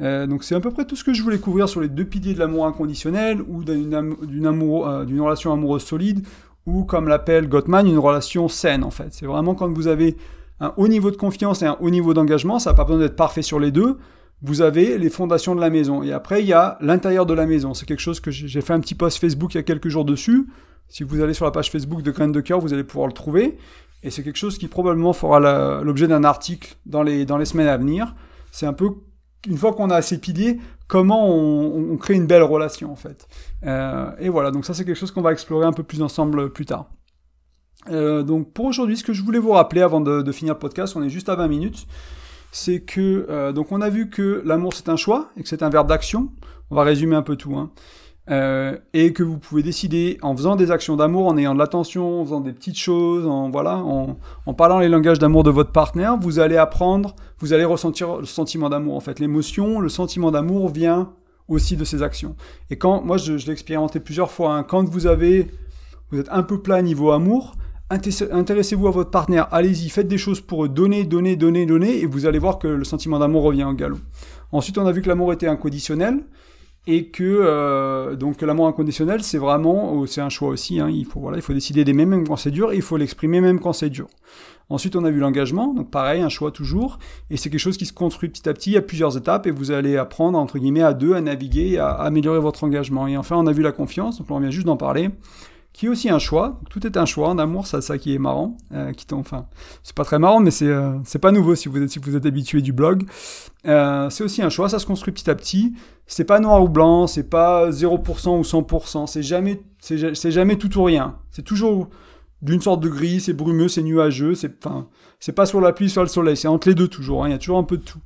Euh, 0.00 0.26
donc 0.26 0.44
c'est 0.44 0.54
à 0.54 0.60
peu 0.60 0.70
près 0.70 0.84
tout 0.84 0.96
ce 0.96 1.04
que 1.04 1.14
je 1.14 1.22
voulais 1.22 1.38
couvrir 1.38 1.68
sur 1.68 1.80
les 1.80 1.88
deux 1.88 2.04
piliers 2.04 2.34
de 2.34 2.38
l'amour 2.38 2.66
inconditionnel 2.66 3.40
ou 3.40 3.64
d'une 3.64 3.94
euh, 3.94 5.04
d'une 5.06 5.20
relation 5.20 5.52
amoureuse 5.52 5.84
solide 5.84 6.26
ou 6.66 6.84
comme 6.84 7.08
l'appelle 7.08 7.48
Gottman 7.48 7.86
une 7.86 7.98
relation 7.98 8.48
saine 8.48 8.84
en 8.84 8.90
fait. 8.90 9.14
C'est 9.14 9.24
vraiment 9.24 9.54
quand 9.54 9.72
vous 9.72 9.86
avez 9.86 10.16
un 10.60 10.74
haut 10.76 10.88
niveau 10.88 11.10
de 11.10 11.16
confiance 11.16 11.62
et 11.62 11.66
un 11.66 11.78
haut 11.80 11.90
niveau 11.90 12.12
d'engagement, 12.12 12.58
ça 12.58 12.70
n'a 12.70 12.76
pas 12.76 12.84
besoin 12.84 13.00
d'être 13.00 13.16
parfait 13.16 13.42
sur 13.42 13.58
les 13.58 13.70
deux 13.70 13.98
vous 14.42 14.60
avez 14.60 14.98
les 14.98 15.10
fondations 15.10 15.54
de 15.54 15.60
la 15.60 15.70
maison. 15.70 16.02
Et 16.02 16.12
après, 16.12 16.42
il 16.42 16.46
y 16.46 16.52
a 16.52 16.76
l'intérieur 16.80 17.26
de 17.26 17.34
la 17.34 17.46
maison. 17.46 17.74
C'est 17.74 17.86
quelque 17.86 18.00
chose 18.00 18.20
que 18.20 18.30
j'ai 18.30 18.60
fait 18.60 18.72
un 18.72 18.80
petit 18.80 18.94
post 18.94 19.18
Facebook 19.18 19.54
il 19.54 19.58
y 19.58 19.60
a 19.60 19.62
quelques 19.62 19.88
jours 19.88 20.04
dessus. 20.04 20.46
Si 20.88 21.02
vous 21.02 21.20
allez 21.20 21.34
sur 21.34 21.44
la 21.44 21.50
page 21.50 21.70
Facebook 21.70 22.02
de 22.02 22.10
Graines 22.10 22.32
de 22.32 22.40
Cœur, 22.40 22.60
vous 22.60 22.72
allez 22.72 22.84
pouvoir 22.84 23.08
le 23.08 23.12
trouver. 23.12 23.58
Et 24.02 24.10
c'est 24.10 24.22
quelque 24.22 24.36
chose 24.36 24.58
qui 24.58 24.68
probablement 24.68 25.12
fera 25.12 25.40
l'objet 25.82 26.06
d'un 26.06 26.22
article 26.22 26.76
dans 26.86 27.02
les, 27.02 27.24
dans 27.24 27.38
les 27.38 27.44
semaines 27.44 27.66
à 27.66 27.76
venir. 27.76 28.14
C'est 28.52 28.66
un 28.66 28.72
peu, 28.72 28.90
une 29.48 29.56
fois 29.56 29.72
qu'on 29.72 29.90
a 29.90 30.00
ces 30.02 30.18
piliers, 30.18 30.58
comment 30.86 31.28
on, 31.28 31.96
crée 31.96 32.14
une 32.14 32.26
belle 32.26 32.42
relation 32.42 32.92
en 32.92 32.96
fait. 32.96 33.26
Euh, 33.64 34.10
et 34.18 34.28
voilà, 34.28 34.50
donc 34.50 34.64
ça 34.64 34.74
c'est 34.74 34.84
quelque 34.84 34.98
chose 34.98 35.10
qu'on 35.10 35.22
va 35.22 35.32
explorer 35.32 35.66
un 35.66 35.72
peu 35.72 35.82
plus 35.82 36.02
ensemble 36.02 36.52
plus 36.52 36.66
tard. 36.66 36.90
Euh, 37.90 38.22
donc 38.22 38.52
pour 38.52 38.66
aujourd'hui, 38.66 38.96
ce 38.96 39.04
que 39.04 39.12
je 39.12 39.22
voulais 39.22 39.38
vous 39.38 39.52
rappeler 39.52 39.82
avant 39.82 40.00
de, 40.00 40.32
finir 40.32 40.54
le 40.54 40.58
podcast, 40.58 40.94
on 40.96 41.02
est 41.02 41.10
juste 41.10 41.28
à 41.28 41.34
20 41.34 41.48
minutes, 41.48 41.86
c'est 42.56 42.80
que 42.80 43.26
euh, 43.28 43.52
donc 43.52 43.70
on 43.70 43.82
a 43.82 43.90
vu 43.90 44.08
que 44.08 44.42
l'amour 44.46 44.72
c'est 44.72 44.88
un 44.88 44.96
choix 44.96 45.28
et 45.36 45.42
que 45.42 45.48
c'est 45.48 45.62
un 45.62 45.68
verbe 45.68 45.88
d'action. 45.88 46.28
On 46.70 46.74
va 46.74 46.84
résumer 46.84 47.14
un 47.14 47.22
peu 47.22 47.36
tout. 47.36 47.54
Hein. 47.54 47.70
Euh, 48.30 48.76
et 48.94 49.12
que 49.12 49.22
vous 49.22 49.38
pouvez 49.38 49.62
décider 49.62 50.18
en 50.22 50.34
faisant 50.34 50.56
des 50.56 50.70
actions 50.70 50.96
d'amour, 50.96 51.26
en 51.28 51.36
ayant 51.36 51.52
de 51.52 51.58
l'attention, 51.58 52.22
en 52.22 52.24
faisant 52.24 52.40
des 52.40 52.54
petites 52.54 52.78
choses, 52.78 53.26
en 53.26 53.50
voilà, 53.50 53.76
en, 53.76 54.16
parlant 54.54 54.80
les 54.80 54.88
langages 54.88 55.18
d'amour 55.18 55.44
de 55.44 55.50
votre 55.50 55.70
partenaire, 55.70 56.16
vous 56.18 56.38
allez 56.38 56.56
apprendre, 56.56 57.14
vous 57.38 57.52
allez 57.52 57.64
ressentir 57.64 58.16
le 58.16 58.24
sentiment 58.24 58.70
d'amour. 58.70 58.96
En 58.96 59.00
fait, 59.00 59.20
l'émotion, 59.20 59.78
le 59.78 59.90
sentiment 59.90 60.30
d'amour 60.30 60.70
vient 60.70 61.12
aussi 61.48 61.76
de 61.76 61.84
ces 61.84 62.02
actions. 62.02 62.36
Et 62.70 62.76
quand, 62.76 63.02
moi, 63.02 63.18
je, 63.18 63.36
je 63.36 63.46
l'ai 63.46 63.52
expérimenté 63.52 64.00
plusieurs 64.00 64.30
fois. 64.30 64.54
Hein, 64.54 64.62
quand 64.64 64.88
vous 64.88 65.06
avez, 65.06 65.48
vous 66.10 66.18
êtes 66.18 66.30
un 66.30 66.42
peu 66.42 66.60
plat 66.62 66.82
niveau 66.82 67.12
amour, 67.12 67.54
intéressez-vous 67.90 68.88
à 68.88 68.90
votre 68.90 69.10
partenaire, 69.10 69.48
allez-y, 69.52 69.88
faites 69.88 70.08
des 70.08 70.18
choses 70.18 70.40
pour 70.40 70.64
eux, 70.64 70.68
donnez, 70.68 71.04
donnez, 71.04 71.36
donnez, 71.36 71.66
donnez, 71.66 72.00
et 72.00 72.06
vous 72.06 72.26
allez 72.26 72.38
voir 72.38 72.58
que 72.58 72.68
le 72.68 72.84
sentiment 72.84 73.18
d'amour 73.18 73.42
revient 73.42 73.64
au 73.64 73.72
galop. 73.72 73.98
Ensuite, 74.52 74.78
on 74.78 74.86
a 74.86 74.92
vu 74.92 75.02
que 75.02 75.08
l'amour 75.08 75.32
était 75.32 75.46
inconditionnel 75.46 76.20
et 76.86 77.08
que 77.08 77.24
euh, 77.24 78.14
donc 78.14 78.40
l'amour 78.42 78.68
inconditionnel 78.68 79.22
c'est 79.22 79.38
vraiment 79.38 79.92
oh, 79.92 80.06
c'est 80.06 80.20
un 80.20 80.28
choix 80.28 80.50
aussi 80.50 80.78
hein, 80.78 80.88
il 80.88 81.04
faut 81.04 81.18
voilà 81.18 81.36
il 81.36 81.42
faut 81.42 81.52
décider 81.52 81.84
d'aimer 81.84 82.06
même 82.06 82.26
quand 82.26 82.36
c'est 82.36 82.52
dur 82.52 82.72
et 82.72 82.76
il 82.76 82.82
faut 82.82 82.96
l'exprimer 82.96 83.40
même 83.40 83.58
quand 83.58 83.72
c'est 83.72 83.90
dur. 83.90 84.06
Ensuite 84.68 84.94
on 84.96 85.04
a 85.04 85.10
vu 85.10 85.18
l'engagement 85.18 85.74
donc 85.74 85.90
pareil 85.90 86.22
un 86.22 86.28
choix 86.28 86.52
toujours 86.52 86.98
et 87.28 87.36
c'est 87.36 87.50
quelque 87.50 87.60
chose 87.60 87.76
qui 87.76 87.86
se 87.86 87.92
construit 87.92 88.28
petit 88.28 88.48
à 88.48 88.54
petit 88.54 88.76
a 88.76 88.82
plusieurs 88.82 89.16
étapes 89.16 89.46
et 89.48 89.50
vous 89.50 89.72
allez 89.72 89.96
apprendre 89.96 90.38
entre 90.38 90.58
guillemets 90.58 90.82
à 90.82 90.94
deux 90.94 91.14
à 91.14 91.20
naviguer 91.20 91.72
et 91.72 91.78
à 91.78 91.90
améliorer 91.90 92.38
votre 92.38 92.62
engagement. 92.62 93.08
Et 93.08 93.16
enfin 93.16 93.36
on 93.36 93.48
a 93.48 93.52
vu 93.52 93.62
la 93.62 93.72
confiance 93.72 94.18
donc 94.18 94.30
on 94.30 94.38
vient 94.38 94.50
juste 94.50 94.66
d'en 94.66 94.76
parler 94.76 95.10
qui 95.76 95.86
est 95.86 95.88
aussi 95.90 96.08
un 96.08 96.18
choix. 96.18 96.58
Tout 96.70 96.86
est 96.86 96.96
un 96.96 97.04
choix 97.04 97.28
en 97.28 97.38
amour, 97.38 97.66
c'est 97.66 97.82
ça 97.82 97.98
qui 97.98 98.14
est 98.14 98.18
marrant. 98.18 98.56
Euh, 98.72 98.92
qui 98.92 99.06
enfin, 99.12 99.46
c'est 99.82 99.94
pas 99.94 100.04
très 100.04 100.18
marrant, 100.18 100.40
mais 100.40 100.50
c'est 100.50 100.68
euh, 100.68 100.98
pas 101.20 101.32
nouveau 101.32 101.54
si 101.54 101.68
vous 101.68 101.82
êtes 101.82 101.90
si 101.90 101.98
vous 101.98 102.16
êtes 102.16 102.24
habitué 102.24 102.62
du 102.62 102.72
blog. 102.72 103.04
Euh, 103.66 104.08
c'est 104.08 104.24
aussi 104.24 104.40
un 104.40 104.48
choix, 104.48 104.70
ça 104.70 104.78
se 104.78 104.86
construit 104.86 105.12
petit 105.12 105.28
à 105.28 105.34
petit. 105.34 105.74
C'est 106.06 106.24
pas 106.24 106.40
noir 106.40 106.62
ou 106.62 106.70
blanc, 106.70 107.06
c'est 107.06 107.28
pas 107.28 107.68
0% 107.68 108.38
ou 108.38 108.42
100%. 108.42 109.06
C'est 109.06 109.22
jamais 109.22 109.60
jamais 109.80 110.56
tout 110.56 110.78
ou 110.78 110.84
rien. 110.84 111.16
C'est 111.30 111.44
toujours 111.44 111.90
d'une 112.40 112.62
sorte 112.62 112.80
de 112.80 112.88
gris, 112.88 113.20
c'est 113.20 113.34
brumeux, 113.34 113.68
c'est 113.68 113.82
nuageux, 113.82 114.34
c'est 114.34 114.64
enfin 114.64 114.88
pas 115.34 115.44
sur 115.44 115.60
la 115.60 115.72
pluie, 115.74 115.90
sur 115.90 116.02
le 116.02 116.08
soleil, 116.08 116.38
c'est 116.38 116.48
entre 116.48 116.68
les 116.68 116.74
deux 116.74 116.88
toujours. 116.88 117.24
Hein. 117.24 117.28
Il 117.28 117.32
y 117.32 117.34
a 117.34 117.38
toujours 117.38 117.58
un 117.58 117.64
peu 117.64 117.76
de 117.76 117.82
tout. 117.82 118.00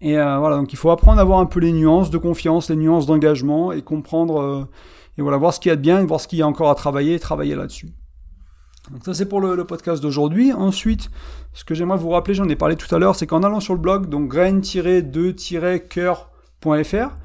Et 0.00 0.18
euh, 0.18 0.38
voilà, 0.38 0.56
donc 0.56 0.72
il 0.72 0.76
faut 0.76 0.90
apprendre 0.90 1.18
à 1.18 1.22
avoir 1.22 1.40
un 1.40 1.46
peu 1.46 1.60
les 1.60 1.72
nuances 1.72 2.10
de 2.10 2.16
confiance, 2.16 2.70
les 2.70 2.76
nuances 2.76 3.06
d'engagement 3.06 3.72
et 3.72 3.82
comprendre 3.82 4.40
euh, 4.40 4.64
et 5.18 5.22
voilà, 5.22 5.36
voir 5.36 5.54
ce 5.54 5.60
qu'il 5.60 5.70
y 5.70 5.72
a 5.72 5.76
de 5.76 5.80
bien, 5.80 6.04
voir 6.04 6.20
ce 6.20 6.28
qu'il 6.28 6.38
y 6.38 6.42
a 6.42 6.46
encore 6.46 6.70
à 6.70 6.74
travailler 6.74 7.18
travailler 7.18 7.54
là-dessus. 7.54 7.88
Donc 8.90 9.04
ça 9.04 9.14
c'est 9.14 9.26
pour 9.26 9.40
le, 9.40 9.64
podcast 9.64 10.02
d'aujourd'hui. 10.02 10.52
Ensuite, 10.52 11.10
ce 11.52 11.64
que 11.64 11.74
j'aimerais 11.74 11.98
vous 11.98 12.10
rappeler, 12.10 12.34
j'en 12.34 12.48
ai 12.48 12.56
parlé 12.56 12.76
tout 12.76 12.92
à 12.94 12.98
l'heure, 12.98 13.14
c'est 13.14 13.26
qu'en 13.26 13.42
allant 13.42 13.60
sur 13.60 13.74
le 13.74 13.80
blog, 13.80 14.08
donc 14.08 14.28
grain-2-coeur.fr, 14.28 17.16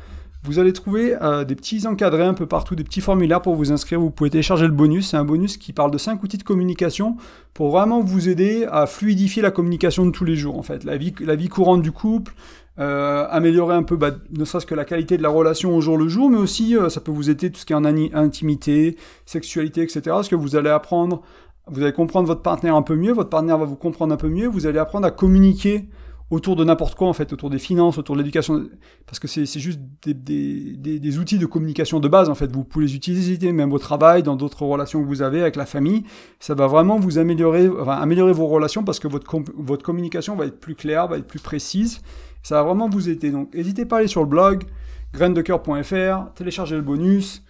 vous 0.45 0.60
allez 0.60 0.74
trouver 0.74 1.15
euh, 1.21 1.43
des 1.43 1.56
petits 1.56 1.88
encadrés 1.88 2.24
un 2.24 2.36
peu 2.36 2.45
partout, 2.45 2.76
des 2.76 2.84
petits 2.84 3.02
formulaires 3.02 3.41
pour 3.41 3.56
vous 3.56 3.71
inscrire. 3.71 4.00
Vous 4.00 4.12
pouvez 4.12 4.30
télécharger 4.30 4.67
le 4.67 4.74
bonus. 4.74 5.10
C'est 5.10 5.17
un 5.17 5.26
bonus 5.26 5.58
qui 5.58 5.74
parle 5.74 5.89
de 5.89 5.98
5 5.98 6.21
outils 6.21 6.38
de 6.38 6.43
communication 6.43 7.17
pour 7.56 7.71
vraiment 7.71 8.02
vous 8.02 8.30
aider 8.30 8.67
à 8.71 8.86
fluidifier 8.86 9.41
la 9.41 9.50
communication 9.50 10.06
de 10.06 10.12
tous 10.12 10.24
les 10.24 10.36
jours, 10.36 10.60
en 10.60 10.62
fait. 10.62 10.84
La 10.84 10.98
vie, 10.98 11.15
la 11.19 11.36
vie 11.36 11.50
courante 11.50 11.82
du 11.82 11.91
couple, 11.91 12.36
euh, 12.78 13.26
améliorer 13.30 13.74
un 13.74 13.84
peu, 13.84 13.96
bah, 13.96 14.12
ne 14.32 14.44
serait-ce 14.44 14.66
que 14.66 14.76
la 14.76 14.84
qualité 14.84 15.16
de 15.18 15.24
la 15.24 15.30
relation 15.30 15.76
au 15.76 15.82
jour 15.82 15.98
le 15.98 16.10
jour, 16.10 16.30
mais 16.30 16.38
aussi 16.38 16.76
euh, 16.76 16.90
ça 16.90 17.00
peut 17.00 17.12
vous 17.12 17.30
aider 17.30 17.50
tout 17.50 17.60
ce 17.60 17.66
qui 17.66 17.72
est 17.72 17.76
en 17.76 17.86
intimité, 17.86 18.98
sexualité, 19.26 19.82
etc. 19.82 20.02
Parce 20.08 20.28
que 20.28 20.36
vous 20.36 20.58
allez 20.58 20.70
apprendre, 20.70 21.22
vous 21.68 21.82
allez 21.82 21.94
comprendre 21.94 22.28
votre 22.28 22.42
partenaire 22.42 22.76
un 22.76 22.82
peu 22.82 22.96
mieux, 22.96 23.14
votre 23.14 23.30
partenaire 23.30 23.58
va 23.58 23.66
vous 23.66 23.78
comprendre 23.78 24.14
un 24.14 24.18
peu 24.18 24.28
mieux, 24.28 24.48
vous 24.48 24.68
allez 24.68 24.80
apprendre 24.80 25.08
à 25.08 25.12
communiquer 25.12 25.88
autour 26.32 26.56
de 26.58 26.66
n'importe 26.66 26.96
quoi 26.96 27.08
en 27.08 27.14
fait, 27.14 27.32
autour 27.32 27.50
des 27.50 27.60
finances, 27.60 27.98
autour 27.98 28.16
de 28.16 28.22
l'éducation, 28.22 28.68
parce 29.06 29.20
que 29.20 29.28
c'est 29.28 29.46
juste 29.46 29.80
des, 30.04 30.14
des, 30.14 31.00
des, 31.00 31.18
outils 31.20 31.38
de 31.38 31.46
communication 31.46 32.00
de 32.00 32.08
base 32.08 32.30
en 32.30 32.36
fait. 32.36 32.52
Vous 32.52 32.64
pouvez 32.64 32.88
les 32.88 32.96
utiliser 32.96 33.52
même 33.54 33.72
au 33.72 33.80
travail, 33.80 34.22
dans 34.22 34.36
d'autres 34.36 34.64
relations 34.64 35.02
que 35.02 35.08
vous 35.08 35.22
avez 35.22 35.42
avec 35.42 35.56
la 35.56 35.66
famille. 35.66 36.04
Ça 36.40 36.56
va 36.56 36.68
vraiment 36.68 36.98
vous 36.98 37.20
améliorer, 37.20 37.70
enfin, 37.70 37.94
améliorer 37.94 38.34
vos 38.34 38.48
relations 38.48 38.84
parce 38.84 39.00
que 39.00 39.08
votre, 39.08 39.28
votre 39.56 39.84
communication 39.84 40.36
va 40.36 40.48
être 40.48 40.60
plus 40.60 40.76
claire, 40.76 41.08
va 41.08 41.18
être 41.18 41.28
plus 41.28 41.40
précise 41.40 42.02
ça 42.46 42.58
va 42.58 42.64
vraiment 42.64 42.88
vous 42.88 43.10
aider. 43.10 43.32
Donc 43.32 43.56
n'hésitez 43.56 43.86
pas 43.86 43.96
à 43.96 44.00
aller 44.00 44.08
sur 44.08 44.22
le 44.22 44.28
blog 44.28 44.66
graindecoeur.fr, 45.14 46.34
télécharger 46.36 46.76
le 46.76 46.84
bonus, 46.84 47.44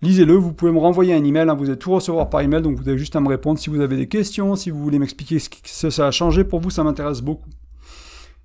lisez-le, 0.00 0.34
vous 0.34 0.52
pouvez 0.52 0.72
me 0.72 0.78
renvoyer 0.78 1.14
un 1.14 1.22
email, 1.22 1.48
hein, 1.48 1.54
vous 1.54 1.68
allez 1.68 1.78
tout 1.78 1.92
recevoir 1.92 2.28
par 2.28 2.40
email, 2.40 2.60
donc 2.60 2.76
vous 2.76 2.88
avez 2.88 2.98
juste 2.98 3.14
à 3.14 3.20
me 3.20 3.28
répondre 3.28 3.60
si 3.60 3.70
vous 3.70 3.80
avez 3.80 3.96
des 3.96 4.08
questions, 4.08 4.56
si 4.56 4.70
vous 4.70 4.82
voulez 4.82 4.98
m'expliquer 4.98 5.38
ce 5.38 5.48
que 5.48 5.90
ça 5.90 6.08
a 6.08 6.10
changé 6.10 6.42
pour 6.42 6.58
vous, 6.58 6.70
ça 6.70 6.82
m'intéresse 6.82 7.20
beaucoup. 7.20 7.50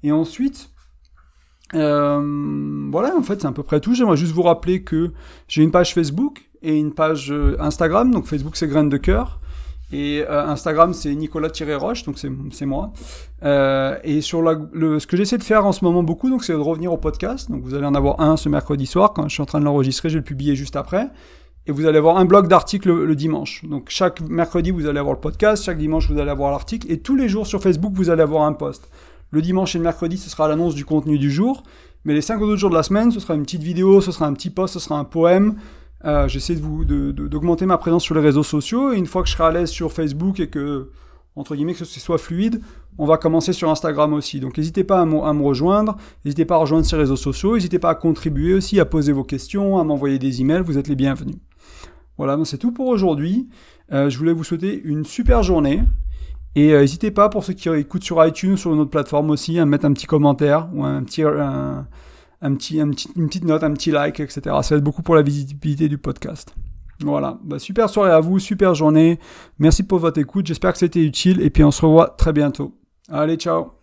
Et 0.03 0.11
ensuite, 0.11 0.69
euh, 1.73 2.87
voilà, 2.91 3.15
en 3.15 3.23
fait, 3.23 3.41
c'est 3.41 3.47
à 3.47 3.51
peu 3.51 3.63
près 3.63 3.79
tout. 3.79 3.95
J'aimerais 3.95 4.17
juste 4.17 4.33
vous 4.33 4.43
rappeler 4.43 4.83
que 4.83 5.11
j'ai 5.47 5.63
une 5.63 5.71
page 5.71 5.95
Facebook 5.95 6.47
et 6.61 6.77
une 6.77 6.93
page 6.93 7.31
euh, 7.31 7.57
Instagram. 7.59 8.11
Donc 8.11 8.27
Facebook, 8.27 8.55
c'est 8.55 8.67
Graines 8.67 8.89
de 8.89 8.97
Cœur. 8.97 9.39
Et 9.91 10.23
euh, 10.27 10.45
Instagram, 10.47 10.93
c'est 10.93 11.13
Nicolas-Roche, 11.15 12.03
donc 12.03 12.17
c'est 12.17 12.65
moi. 12.65 12.91
Euh, 13.43 13.97
et 14.03 14.21
sur 14.21 14.41
la, 14.41 14.59
le, 14.73 14.99
ce 14.99 15.07
que 15.07 15.15
j'essaie 15.15 15.37
de 15.37 15.43
faire 15.43 15.65
en 15.65 15.71
ce 15.71 15.85
moment 15.85 16.03
beaucoup, 16.03 16.29
donc 16.29 16.43
c'est 16.43 16.53
de 16.53 16.57
revenir 16.57 16.91
au 16.91 16.97
podcast. 16.97 17.49
Donc 17.49 17.63
vous 17.63 17.73
allez 17.73 17.85
en 17.85 17.95
avoir 17.95 18.19
un 18.19 18.35
ce 18.35 18.49
mercredi 18.49 18.85
soir, 18.85 19.13
quand 19.13 19.27
je 19.29 19.33
suis 19.33 19.41
en 19.41 19.45
train 19.45 19.59
de 19.59 19.65
l'enregistrer, 19.65 20.09
je 20.09 20.15
vais 20.15 20.19
le 20.19 20.25
publier 20.25 20.55
juste 20.55 20.75
après. 20.75 21.07
Et 21.67 21.71
vous 21.71 21.85
allez 21.85 21.97
avoir 21.97 22.17
un 22.17 22.25
blog 22.25 22.47
d'articles 22.47 22.91
le, 22.91 23.15
dimanche. 23.15 23.63
Donc 23.65 23.87
chaque 23.89 24.21
mercredi, 24.21 24.71
vous 24.71 24.87
allez 24.87 24.99
avoir 24.99 25.13
le 25.13 25.21
podcast, 25.21 25.63
chaque 25.63 25.77
dimanche, 25.77 26.09
vous 26.09 26.19
allez 26.19 26.31
avoir 26.31 26.51
l'article. 26.51 26.89
Et 26.91 26.99
tous 26.99 27.15
les 27.15 27.27
jours 27.27 27.45
sur 27.45 27.61
Facebook, 27.61 27.93
vous 27.93 28.09
allez 28.09 28.21
avoir 28.21 28.43
un 28.43 28.53
post. 28.53 28.89
Le 29.31 29.41
dimanche 29.41 29.75
et 29.75 29.77
le 29.77 29.83
mercredi, 29.83 30.17
ce 30.17 30.29
sera 30.29 30.47
l'annonce 30.47 30.75
du 30.75 30.85
contenu 30.85 31.17
du 31.17 31.29
jour. 31.29 31.63
Mais 32.05 32.13
les 32.13 32.21
cinq 32.21 32.41
autres 32.41 32.55
jours 32.55 32.69
de 32.69 32.75
la 32.75 32.83
semaine, 32.83 33.11
ce 33.11 33.19
sera 33.19 33.35
une 33.35 33.43
petite 33.43 33.63
vidéo, 33.63 33.99
ce 33.99 34.13
sera 34.13 34.27
un 34.27 34.33
petit 34.33 34.49
post, 34.49 34.75
ce 34.75 34.79
sera 34.79 34.97
un 34.97 35.03
poème, 35.03 35.55
euh, 36.05 36.27
J'essaie 36.27 36.55
de 36.55 36.61
vous 36.61 36.85
d'augmenter 36.85 37.65
ma 37.65 37.77
présence 37.77 38.03
sur 38.03 38.15
les 38.15 38.21
réseaux 38.21 38.43
sociaux. 38.43 38.93
Et 38.93 38.97
une 38.97 39.05
fois 39.05 39.23
que 39.23 39.29
je 39.29 39.33
serai 39.33 39.45
à 39.45 39.51
l'aise 39.51 39.69
sur 39.69 39.91
Facebook 39.91 40.39
et 40.39 40.47
que 40.47 40.91
entre 41.37 41.55
guillemets 41.55 41.73
que 41.73 41.85
ce 41.85 41.99
soit 41.99 42.17
fluide, 42.17 42.61
on 42.97 43.05
va 43.05 43.17
commencer 43.17 43.53
sur 43.53 43.69
Instagram 43.69 44.13
aussi. 44.13 44.39
Donc 44.39 44.57
n'hésitez 44.57 44.83
pas 44.83 45.01
à, 45.01 45.05
me 45.05 45.43
rejoindre, 45.43 45.95
n'hésitez 46.25 46.45
pas 46.45 46.55
à 46.55 46.57
rejoindre 46.57 46.85
ces 46.85 46.95
réseaux 46.95 47.15
sociaux, 47.15 47.53
n'hésitez 47.53 47.79
pas 47.79 47.91
à 47.91 47.95
contribuer 47.95 48.55
aussi, 48.55 48.79
à 48.79 48.85
poser 48.85 49.11
vos 49.11 49.23
questions, 49.23 49.77
à 49.77 49.83
m'envoyer 49.83 50.17
des 50.17 50.41
emails, 50.41 50.63
vous 50.63 50.79
êtes 50.79 50.87
les 50.87 50.95
bienvenus. 50.95 51.37
Voilà, 52.17 52.37
c'est 52.45 52.57
tout 52.57 52.71
pour 52.71 52.87
aujourd'hui. 52.87 53.47
Euh, 53.93 54.09
je 54.09 54.17
voulais 54.17 54.33
vous 54.33 54.43
souhaiter 54.43 54.81
une 54.83 55.05
super 55.05 55.43
journée. 55.43 55.83
Et 56.55 56.73
euh, 56.73 56.81
n'hésitez 56.81 57.11
pas, 57.11 57.29
pour 57.29 57.43
ceux 57.43 57.53
qui 57.53 57.69
écoutent 57.69 58.03
sur 58.03 58.25
iTunes 58.25 58.53
ou 58.53 58.57
sur 58.57 58.73
une 58.73 58.79
autre 58.79 58.89
plateforme 58.89 59.29
aussi, 59.29 59.59
à 59.59 59.65
mettre 59.67 59.85
un 59.85 59.93
petit 59.93 60.07
commentaire 60.07 60.67
ou 60.73 60.83
un 60.83 61.03
petit, 61.03 61.21
un 62.41 62.55
petit, 62.55 62.79
un 62.79 62.89
petit, 62.89 63.09
une 63.15 63.27
petite 63.27 63.45
note, 63.45 63.63
un 63.63 63.73
petit 63.73 63.91
like, 63.91 64.19
etc. 64.19 64.55
Ça 64.61 64.75
aide 64.75 64.83
beaucoup 64.83 65.01
pour 65.01 65.15
la 65.15 65.21
visibilité 65.21 65.89
du 65.89 65.97
podcast. 65.97 66.53
Voilà, 67.03 67.37
bah, 67.43 67.59
super 67.59 67.89
soirée 67.89 68.11
à 68.11 68.19
vous, 68.19 68.39
super 68.39 68.73
journée. 68.73 69.19
Merci 69.59 69.83
pour 69.83 69.99
votre 69.99 70.19
écoute, 70.19 70.47
j'espère 70.47 70.73
que 70.73 70.79
c'était 70.79 71.03
utile 71.03 71.41
et 71.41 71.49
puis 71.49 71.63
on 71.63 71.71
se 71.71 71.85
revoit 71.85 72.09
très 72.17 72.33
bientôt. 72.33 72.75
Allez, 73.09 73.35
ciao 73.35 73.76